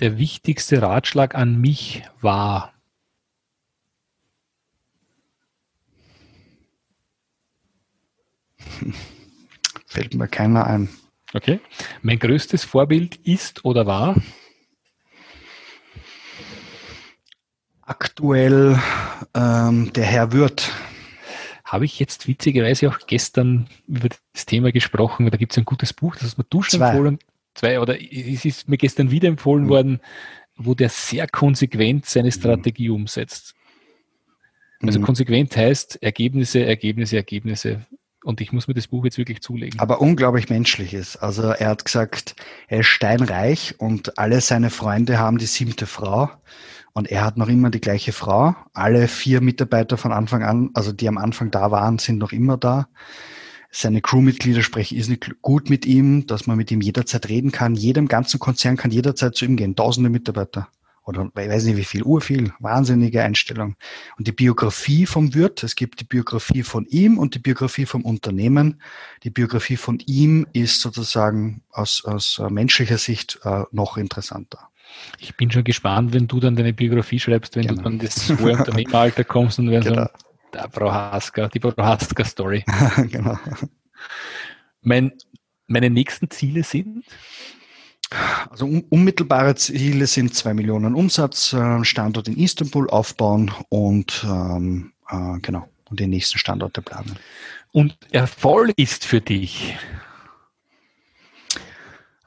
Der 0.00 0.18
wichtigste 0.18 0.82
Ratschlag 0.82 1.34
an 1.34 1.60
mich 1.60 2.02
war, 2.20 2.74
Fällt 9.86 10.14
mir 10.14 10.28
keiner 10.28 10.66
ein. 10.66 10.88
Okay. 11.32 11.60
Mein 12.02 12.18
größtes 12.18 12.64
Vorbild 12.64 13.16
ist 13.16 13.64
oder 13.64 13.86
war? 13.86 14.16
Aktuell 17.86 18.78
ähm, 19.34 19.92
der 19.92 20.04
Herr 20.04 20.32
Wirth. 20.32 20.72
Habe 21.64 21.84
ich 21.84 21.98
jetzt 21.98 22.28
witzigerweise 22.28 22.88
auch 22.88 22.98
gestern 23.06 23.68
über 23.88 24.08
das 24.32 24.46
Thema 24.46 24.70
gesprochen. 24.72 25.30
Da 25.30 25.36
gibt 25.36 25.52
es 25.52 25.58
ein 25.58 25.64
gutes 25.64 25.92
Buch, 25.92 26.14
das 26.14 26.24
ist 26.24 26.38
mir 26.38 26.44
du 26.44 26.62
schon 26.62 26.80
empfohlen. 26.80 27.18
Zwei, 27.54 27.80
oder 27.80 28.00
es 28.00 28.44
ist 28.44 28.68
mir 28.68 28.76
gestern 28.76 29.10
wieder 29.10 29.28
empfohlen 29.28 29.64
mhm. 29.64 29.68
worden, 29.68 30.00
wo 30.56 30.74
der 30.74 30.88
sehr 30.88 31.26
konsequent 31.26 32.06
seine 32.06 32.28
mhm. 32.28 32.32
Strategie 32.32 32.88
mhm. 32.88 32.96
umsetzt. 32.96 33.54
Also 34.82 34.98
mhm. 34.98 35.04
konsequent 35.04 35.56
heißt 35.56 36.02
Ergebnisse, 36.02 36.64
Ergebnisse, 36.64 37.16
Ergebnisse. 37.16 37.86
Und 38.26 38.40
ich 38.40 38.52
muss 38.52 38.66
mir 38.66 38.74
das 38.74 38.88
Buch 38.88 39.04
jetzt 39.04 39.18
wirklich 39.18 39.40
zulegen. 39.40 39.78
Aber 39.78 40.00
unglaublich 40.00 40.50
menschlich 40.50 40.94
ist. 40.94 41.16
Also 41.18 41.42
er 41.44 41.68
hat 41.68 41.84
gesagt, 41.84 42.34
er 42.66 42.80
ist 42.80 42.88
steinreich 42.88 43.76
und 43.78 44.18
alle 44.18 44.40
seine 44.40 44.70
Freunde 44.70 45.20
haben 45.20 45.38
die 45.38 45.46
siebte 45.46 45.86
Frau. 45.86 46.28
Und 46.92 47.08
er 47.08 47.24
hat 47.24 47.36
noch 47.36 47.46
immer 47.46 47.70
die 47.70 47.80
gleiche 47.80 48.10
Frau. 48.10 48.56
Alle 48.72 49.06
vier 49.06 49.40
Mitarbeiter 49.40 49.96
von 49.96 50.10
Anfang 50.10 50.42
an, 50.42 50.70
also 50.74 50.90
die 50.90 51.06
am 51.06 51.18
Anfang 51.18 51.52
da 51.52 51.70
waren, 51.70 52.00
sind 52.00 52.18
noch 52.18 52.32
immer 52.32 52.56
da. 52.56 52.88
Seine 53.70 54.00
Crewmitglieder 54.00 54.64
sprechen 54.64 54.96
irrsinnig 54.96 55.30
gut 55.40 55.70
mit 55.70 55.86
ihm, 55.86 56.26
dass 56.26 56.48
man 56.48 56.56
mit 56.56 56.72
ihm 56.72 56.80
jederzeit 56.80 57.28
reden 57.28 57.52
kann. 57.52 57.76
Jedem 57.76 58.08
ganzen 58.08 58.40
Konzern 58.40 58.76
kann 58.76 58.90
jederzeit 58.90 59.36
zu 59.36 59.44
ihm 59.44 59.54
gehen. 59.54 59.76
Tausende 59.76 60.10
Mitarbeiter 60.10 60.66
oder 61.06 61.30
ich 61.38 61.48
weiß 61.48 61.64
nicht 61.64 61.76
wie 61.76 61.84
viel, 61.84 62.02
urviel, 62.02 62.52
wahnsinnige 62.58 63.22
Einstellung. 63.22 63.76
Und 64.18 64.26
die 64.26 64.32
Biografie 64.32 65.06
vom 65.06 65.34
Wirt, 65.34 65.62
es 65.62 65.76
gibt 65.76 66.00
die 66.00 66.04
Biografie 66.04 66.64
von 66.64 66.84
ihm 66.86 67.16
und 67.16 67.36
die 67.36 67.38
Biografie 67.38 67.86
vom 67.86 68.04
Unternehmen. 68.04 68.82
Die 69.22 69.30
Biografie 69.30 69.76
von 69.76 70.00
ihm 70.06 70.48
ist 70.52 70.80
sozusagen 70.80 71.62
aus, 71.70 72.04
aus 72.04 72.42
menschlicher 72.50 72.98
Sicht 72.98 73.38
äh, 73.44 73.62
noch 73.70 73.96
interessanter. 73.96 74.68
Ich 75.20 75.36
bin 75.36 75.50
schon 75.50 75.64
gespannt, 75.64 76.12
wenn 76.12 76.26
du 76.26 76.40
dann 76.40 76.56
deine 76.56 76.72
Biografie 76.72 77.20
schreibst, 77.20 77.54
wenn 77.54 77.68
genau. 77.68 77.82
du 77.82 77.82
dann 77.84 77.98
das 78.00 78.28
hohe 78.28 78.52
Unternehmeralter 78.52 79.22
kommst 79.22 79.60
und 79.60 79.70
wenn 79.70 79.82
genau. 79.82 80.04
so 80.04 80.08
der 80.52 80.68
Prohaska, 80.68 81.48
die 81.48 81.60
Prohaska-Story. 81.60 82.64
genau. 83.10 83.38
Mein, 84.82 85.12
meine 85.68 85.90
nächsten 85.90 86.30
Ziele 86.30 86.64
sind? 86.64 87.04
Also 88.50 88.66
unmittelbare 88.90 89.56
Ziele 89.56 90.06
sind 90.06 90.34
zwei 90.34 90.54
Millionen 90.54 90.94
Umsatz, 90.94 91.52
äh, 91.52 91.84
Standort 91.84 92.28
in 92.28 92.36
Istanbul 92.36 92.88
aufbauen 92.88 93.50
und 93.68 94.24
ähm, 94.24 94.92
äh, 95.10 95.38
genau 95.40 95.68
und 95.90 96.00
die 96.00 96.06
nächsten 96.06 96.38
Standorte 96.38 96.82
planen. 96.82 97.16
Und 97.72 97.96
Erfolg 98.10 98.72
ist 98.76 99.04
für 99.04 99.20
dich? 99.20 99.76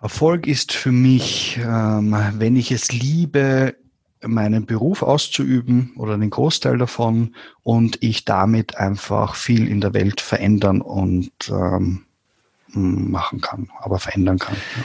Erfolg 0.02 0.48
ist 0.48 0.72
für 0.72 0.92
mich, 0.92 1.60
ähm, 1.62 2.15
wenn 2.36 2.56
ich 2.56 2.72
es 2.72 2.92
liebe, 2.92 3.76
meinen 4.22 4.65
Beruf 4.65 5.02
auszuüben 5.02 5.94
oder 5.96 6.18
den 6.18 6.30
Großteil 6.30 6.78
davon 6.78 7.36
und 7.63 8.02
ich 8.02 8.26
damit 8.26 8.78
einfach 8.78 9.36
viel 9.36 9.68
in 9.68 9.82
der 9.82 9.94
Welt 9.94 10.22
verändern 10.22 10.82
und 10.82 11.32
ähm, 11.50 12.06
machen 12.68 13.42
kann, 13.42 13.70
aber 13.80 14.00
verändern 14.00 14.39
kann. 14.39 14.56
Ja. 14.56 14.84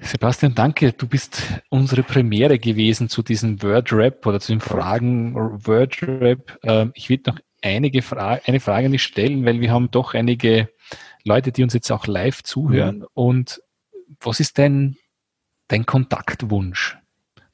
Sebastian, 0.00 0.54
danke. 0.54 0.92
Du 0.92 1.08
bist 1.08 1.42
unsere 1.70 2.02
Premiere 2.02 2.58
gewesen 2.58 3.08
zu 3.08 3.22
diesem 3.22 3.60
Word-Rap 3.62 4.24
oder 4.26 4.40
zu 4.40 4.52
den 4.52 4.60
Fragen 4.60 5.34
Word-Rap. 5.34 6.58
Ähm, 6.62 6.92
ich 6.94 7.10
würde 7.10 7.30
noch 7.30 7.38
einige 7.62 8.02
Fra 8.02 8.38
eine 8.46 8.60
Frage 8.60 8.88
nicht 8.88 9.02
stellen, 9.02 9.44
weil 9.44 9.60
wir 9.60 9.72
haben 9.72 9.90
doch 9.90 10.14
einige 10.14 10.68
Leute, 11.24 11.52
die 11.52 11.62
uns 11.62 11.74
jetzt 11.74 11.90
auch 11.90 12.06
live 12.06 12.42
zuhören. 12.42 12.98
Mhm. 12.98 13.06
Und 13.14 13.62
was 14.20 14.40
ist 14.40 14.58
dein, 14.58 14.96
dein 15.66 15.84
Kontaktwunsch? 15.84 16.96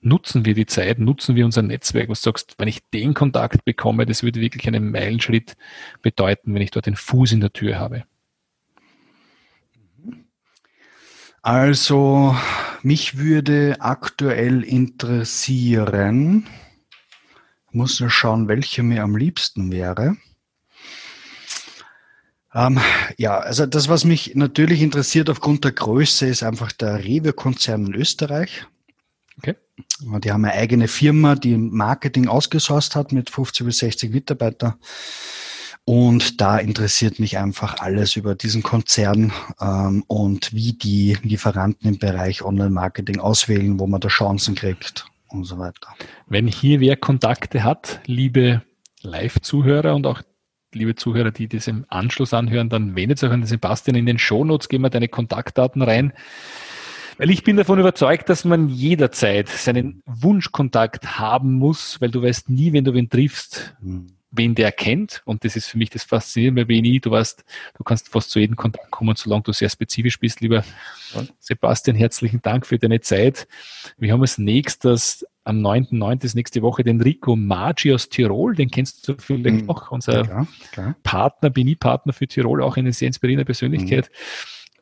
Nutzen 0.01 0.45
wir 0.45 0.53
die 0.53 0.67
Zeit, 0.67 0.99
nutzen 0.99 1.35
wir 1.35 1.47
unser 1.47 1.63
Netzwerk? 1.63 2.11
Was 2.11 2.21
sagst, 2.21 2.57
wenn 2.59 2.69
ich 2.69 2.83
den 2.93 3.15
Kontakt 3.15 3.65
bekomme, 3.65 4.05
das 4.05 4.23
würde 4.23 4.41
wirklich 4.41 4.67
einen 4.67 4.91
Meilenschritt 4.91 5.57
bedeuten, 6.03 6.55
wenn 6.55 6.61
ich 6.61 6.71
dort 6.71 6.85
den 6.85 6.97
Fuß 6.97 7.33
in 7.33 7.41
der 7.41 7.55
Tür 7.55 7.79
habe. 7.79 8.05
Also, 11.45 12.35
mich 12.81 13.19
würde 13.19 13.77
aktuell 13.81 14.65
interessieren, 14.65 16.47
muss 17.71 18.01
nur 18.01 18.09
schauen, 18.09 18.49
welche 18.49 18.83
mir 18.83 19.03
am 19.03 19.15
liebsten 19.15 19.71
wäre. 19.71 20.17
Ähm, 22.55 22.81
ja, 23.19 23.37
also 23.41 23.67
das, 23.67 23.91
was 23.91 24.07
mich 24.07 24.35
natürlich 24.37 24.81
interessiert 24.81 25.29
aufgrund 25.29 25.65
der 25.65 25.73
Größe, 25.73 26.27
ist 26.29 26.43
einfach 26.43 26.73
der 26.73 27.05
Rewe-Konzern 27.05 27.89
in 27.89 27.95
Österreich. 27.95 28.67
Okay. 29.37 29.57
Die 30.01 30.33
haben 30.33 30.47
eine 30.47 30.55
eigene 30.55 30.89
Firma, 30.89 31.35
die 31.35 31.59
Marketing 31.59 32.27
ausgesourced 32.27 32.97
hat 32.97 33.13
mit 33.13 33.29
50 33.29 33.67
bis 33.67 33.79
60 33.81 34.15
Mitarbeitern. 34.15 34.77
Und 35.87 36.41
da 36.41 36.59
interessiert 36.59 37.19
mich 37.19 37.37
einfach 37.37 37.79
alles 37.81 38.17
über 38.17 38.35
diesen 38.35 38.63
Konzern 38.63 39.33
ähm, 39.61 40.03
und 40.07 40.55
wie 40.55 40.73
die 40.73 41.17
Lieferanten 41.23 41.87
im 41.89 41.99
Bereich 41.99 42.43
Online-Marketing 42.43 43.21
auswählen, 43.21 43.79
wo 43.79 43.87
man 43.87 44.01
da 44.01 44.09
Chancen 44.09 44.55
kriegt 44.55 45.07
und 45.29 45.45
so 45.45 45.59
weiter. 45.59 45.89
Wenn 46.27 46.47
hier 46.47 46.81
wer 46.81 46.97
Kontakte 46.97 47.65
hat, 47.65 48.01
liebe 48.07 48.63
Live-Zuhörer 49.03 49.95
und 49.95 50.07
auch 50.07 50.23
liebe 50.73 50.95
Zuhörer, 50.95 51.31
die 51.31 51.49
das 51.49 51.69
im 51.69 51.85
Anschluss 51.89 52.33
anhören, 52.33 52.71
dann 52.71 52.97
wendet 52.97 53.23
euch 53.23 53.31
an 53.31 53.43
den 53.43 53.47
Sebastian 53.47 53.95
in 53.95 54.07
den 54.07 54.19
Shownotes, 54.19 54.71
gehen 54.71 54.81
wir 54.81 54.91
deine 54.91 55.09
Kontaktdaten 55.09 55.83
rein. 55.83 56.15
Weil 57.19 57.31
ich 57.31 57.45
bin 57.45 57.59
davon 57.59 57.79
überzeugt, 57.79 58.31
dass 58.31 58.45
man 58.45 58.71
jederzeit 58.71 59.49
seinen 59.49 60.03
Wunschkontakt 60.07 61.19
haben 61.19 61.53
muss, 61.53 62.01
weil 62.01 62.11
du 62.11 62.23
weißt 62.23 62.49
nie, 62.49 62.73
wenn 62.73 62.85
du 62.85 62.95
wen 62.95 63.11
triffst, 63.11 63.77
hm 63.81 64.07
wen 64.37 64.55
der 64.55 64.73
kennt. 64.73 65.23
Und 65.25 65.45
das 65.45 65.57
ist 65.57 65.67
für 65.67 65.79
mich 65.79 65.91
das 65.91 66.05
Faszinierende 66.05 66.65
bei 66.65 66.81
BNI. 66.81 67.01
Du 67.01 67.11
weißt, 67.11 67.45
du 67.77 67.85
kannst 67.85 68.09
fast 68.09 68.31
zu 68.31 68.39
jedem 68.39 68.57
Kontakt 68.57 68.91
kommen, 68.91 69.17
solange 69.17 69.43
du 69.43 69.53
sehr 69.53 69.69
spezifisch 69.69 70.19
bist. 70.19 70.41
Lieber 70.41 70.65
Sebastian, 71.39 71.97
herzlichen 71.97 72.43
Dank 72.43 72.67
für 72.67 72.79
deine 72.79 73.01
Zeit. 73.01 73.47
Wir 73.99 74.13
haben 74.13 74.21
als 74.21 74.39
nächstes 74.39 75.27
am 75.45 75.59
9.9. 75.59 76.25
ist 76.25 76.35
nächste 76.35 76.63
Woche 76.63 76.85
den 76.85 77.03
Rico 77.03 77.37
Maggi 77.37 77.93
aus 77.93 78.09
Tirol. 78.09 78.55
Den 78.55 78.71
kennst 78.71 79.07
du 79.07 79.15
vielleicht 79.19 79.63
mhm. 79.63 79.71
auch. 79.71 79.91
Unser 79.91 80.25
ja, 80.25 80.47
klar. 80.73 80.97
Partner, 81.03 81.51
BNI-Partner 81.51 82.15
für 82.15 82.27
Tirol, 82.27 82.63
auch 82.63 82.79
eine 82.79 82.95
sehr 82.95 83.09
inspirierende 83.09 83.45
Persönlichkeit. 83.45 84.11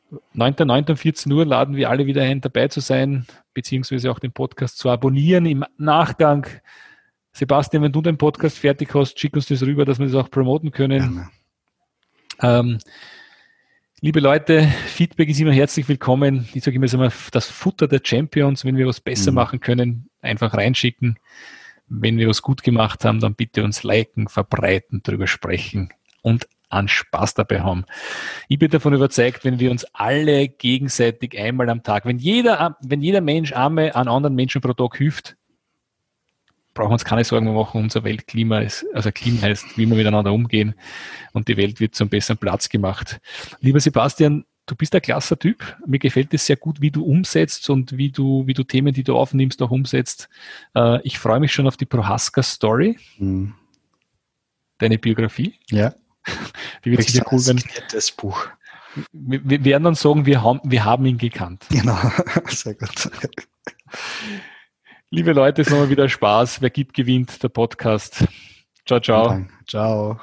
Mhm. 0.09 0.17
9.9. 0.41 0.91
um 0.91 0.97
14 0.97 1.31
Uhr 1.31 1.45
laden 1.45 1.75
wir 1.75 1.89
alle 1.89 2.05
wieder 2.05 2.21
ein, 2.21 2.39
dabei 2.39 2.67
zu 2.67 2.79
sein, 2.79 3.25
beziehungsweise 3.53 4.11
auch 4.11 4.19
den 4.19 4.31
Podcast 4.31 4.77
zu 4.77 4.89
abonnieren. 4.89 5.45
Im 5.45 5.65
Nachgang 5.77 6.47
Sebastian, 7.33 7.81
wenn 7.81 7.91
du 7.91 8.01
den 8.01 8.17
Podcast 8.17 8.59
fertig 8.59 8.93
hast, 8.93 9.19
schick 9.19 9.35
uns 9.35 9.47
das 9.47 9.63
rüber, 9.63 9.85
dass 9.85 9.97
wir 9.97 10.05
das 10.05 10.15
auch 10.15 10.29
promoten 10.29 10.71
können. 10.71 11.27
Ähm, 12.41 12.77
liebe 14.01 14.19
Leute, 14.19 14.67
Feedback 14.85 15.29
ist 15.29 15.39
immer 15.39 15.51
herzlich 15.51 15.89
willkommen. 15.89 16.47
Ich 16.53 16.63
sage 16.63 16.75
immer, 16.75 16.91
immer 16.93 17.11
das 17.31 17.47
Futter 17.49 17.87
der 17.87 18.01
Champions. 18.03 18.65
Wenn 18.65 18.77
wir 18.77 18.85
was 18.85 19.01
besser 19.01 19.31
mhm. 19.31 19.35
machen 19.35 19.59
können, 19.59 20.09
einfach 20.21 20.53
reinschicken. 20.53 21.17
Wenn 21.87 22.17
wir 22.17 22.27
was 22.27 22.43
gut 22.43 22.61
gemacht 22.61 23.03
haben, 23.03 23.19
dann 23.19 23.33
bitte 23.33 23.63
uns 23.63 23.81
liken, 23.81 24.27
verbreiten, 24.27 25.01
drüber 25.01 25.25
sprechen 25.25 25.89
und 26.21 26.47
an 26.69 26.87
Spaß 26.87 27.33
dabei 27.33 27.61
haben. 27.61 27.85
Ich 28.47 28.59
bin 28.59 28.69
davon 28.69 28.93
überzeugt, 28.93 29.43
wenn 29.43 29.59
wir 29.59 29.71
uns 29.71 29.85
alle 29.93 30.49
gegenseitig 30.49 31.37
einmal 31.37 31.69
am 31.69 31.81
Tag, 31.81 32.05
wenn 32.05 32.19
jeder, 32.19 32.77
wenn 32.81 33.01
jeder 33.01 33.21
Mensch 33.21 33.53
einmal 33.53 33.91
an 33.93 34.07
anderen 34.07 34.35
Menschen 34.35 34.61
pro 34.61 34.73
Tag 34.73 34.97
hilft, 34.97 35.35
brauchen 36.73 36.89
wir 36.89 36.93
uns 36.93 37.05
keine 37.05 37.23
Sorgen 37.23 37.53
machen, 37.53 37.81
unser 37.81 38.03
Weltklima 38.03 38.59
ist, 38.59 38.85
also 38.93 39.11
Klima 39.11 39.43
heißt, 39.43 39.77
wie 39.77 39.87
wir 39.87 39.95
miteinander 39.95 40.33
umgehen 40.33 40.75
und 41.33 41.47
die 41.47 41.57
Welt 41.57 41.79
wird 41.79 41.95
zum 41.95 42.09
besseren 42.09 42.37
Platz 42.37 42.69
gemacht. 42.69 43.19
Lieber 43.59 43.79
Sebastian, 43.79 44.45
du 44.65 44.75
bist 44.75 44.95
ein 44.95 45.01
klasser 45.01 45.37
Typ. 45.37 45.77
Mir 45.85 45.99
gefällt 45.99 46.33
es 46.33 46.45
sehr 46.45 46.57
gut, 46.57 46.81
wie 46.81 46.91
du 46.91 47.03
umsetzt 47.03 47.69
und 47.69 47.97
wie 47.97 48.11
du, 48.11 48.47
wie 48.47 48.53
du 48.53 48.63
Themen, 48.63 48.93
die 48.93 49.03
du 49.03 49.15
aufnimmst, 49.15 49.61
auch 49.61 49.71
umsetzt. 49.71 50.29
Äh, 50.75 51.01
ich 51.03 51.19
freue 51.19 51.39
mich 51.39 51.53
schon 51.53 51.67
auf 51.67 51.77
die 51.77 51.85
Prohaska 51.85 52.43
Story. 52.43 52.97
Mhm. 53.17 53.53
Deine 54.79 54.97
Biografie. 54.97 55.59
Ja. 55.69 55.93
Die 56.83 56.91
wird 56.91 57.03
sicher 57.03 57.25
cool 57.31 57.45
werden. 57.45 57.63
Das 57.91 58.11
Buch. 58.11 58.47
Wir, 59.11 59.41
wir 59.43 59.65
werden 59.65 59.83
dann 59.83 59.95
sagen, 59.95 60.25
wir 60.25 60.41
haben, 60.43 60.59
wir 60.63 60.85
haben 60.85 61.05
ihn 61.05 61.17
gekannt. 61.17 61.65
Genau, 61.69 61.97
sehr 62.47 62.75
gut. 62.75 63.09
Liebe 65.15 65.31
Leute, 65.31 65.61
es 65.61 65.69
war 65.69 65.77
mal 65.77 65.89
wieder 65.91 66.09
Spaß. 66.09 66.59
Wer 66.63 66.71
gibt, 66.71 66.95
gewinnt 66.95 67.43
der 67.43 67.49
Podcast. 67.49 68.25
Ciao, 68.83 68.99
ciao. 68.99 69.45
Ciao. 69.67 70.19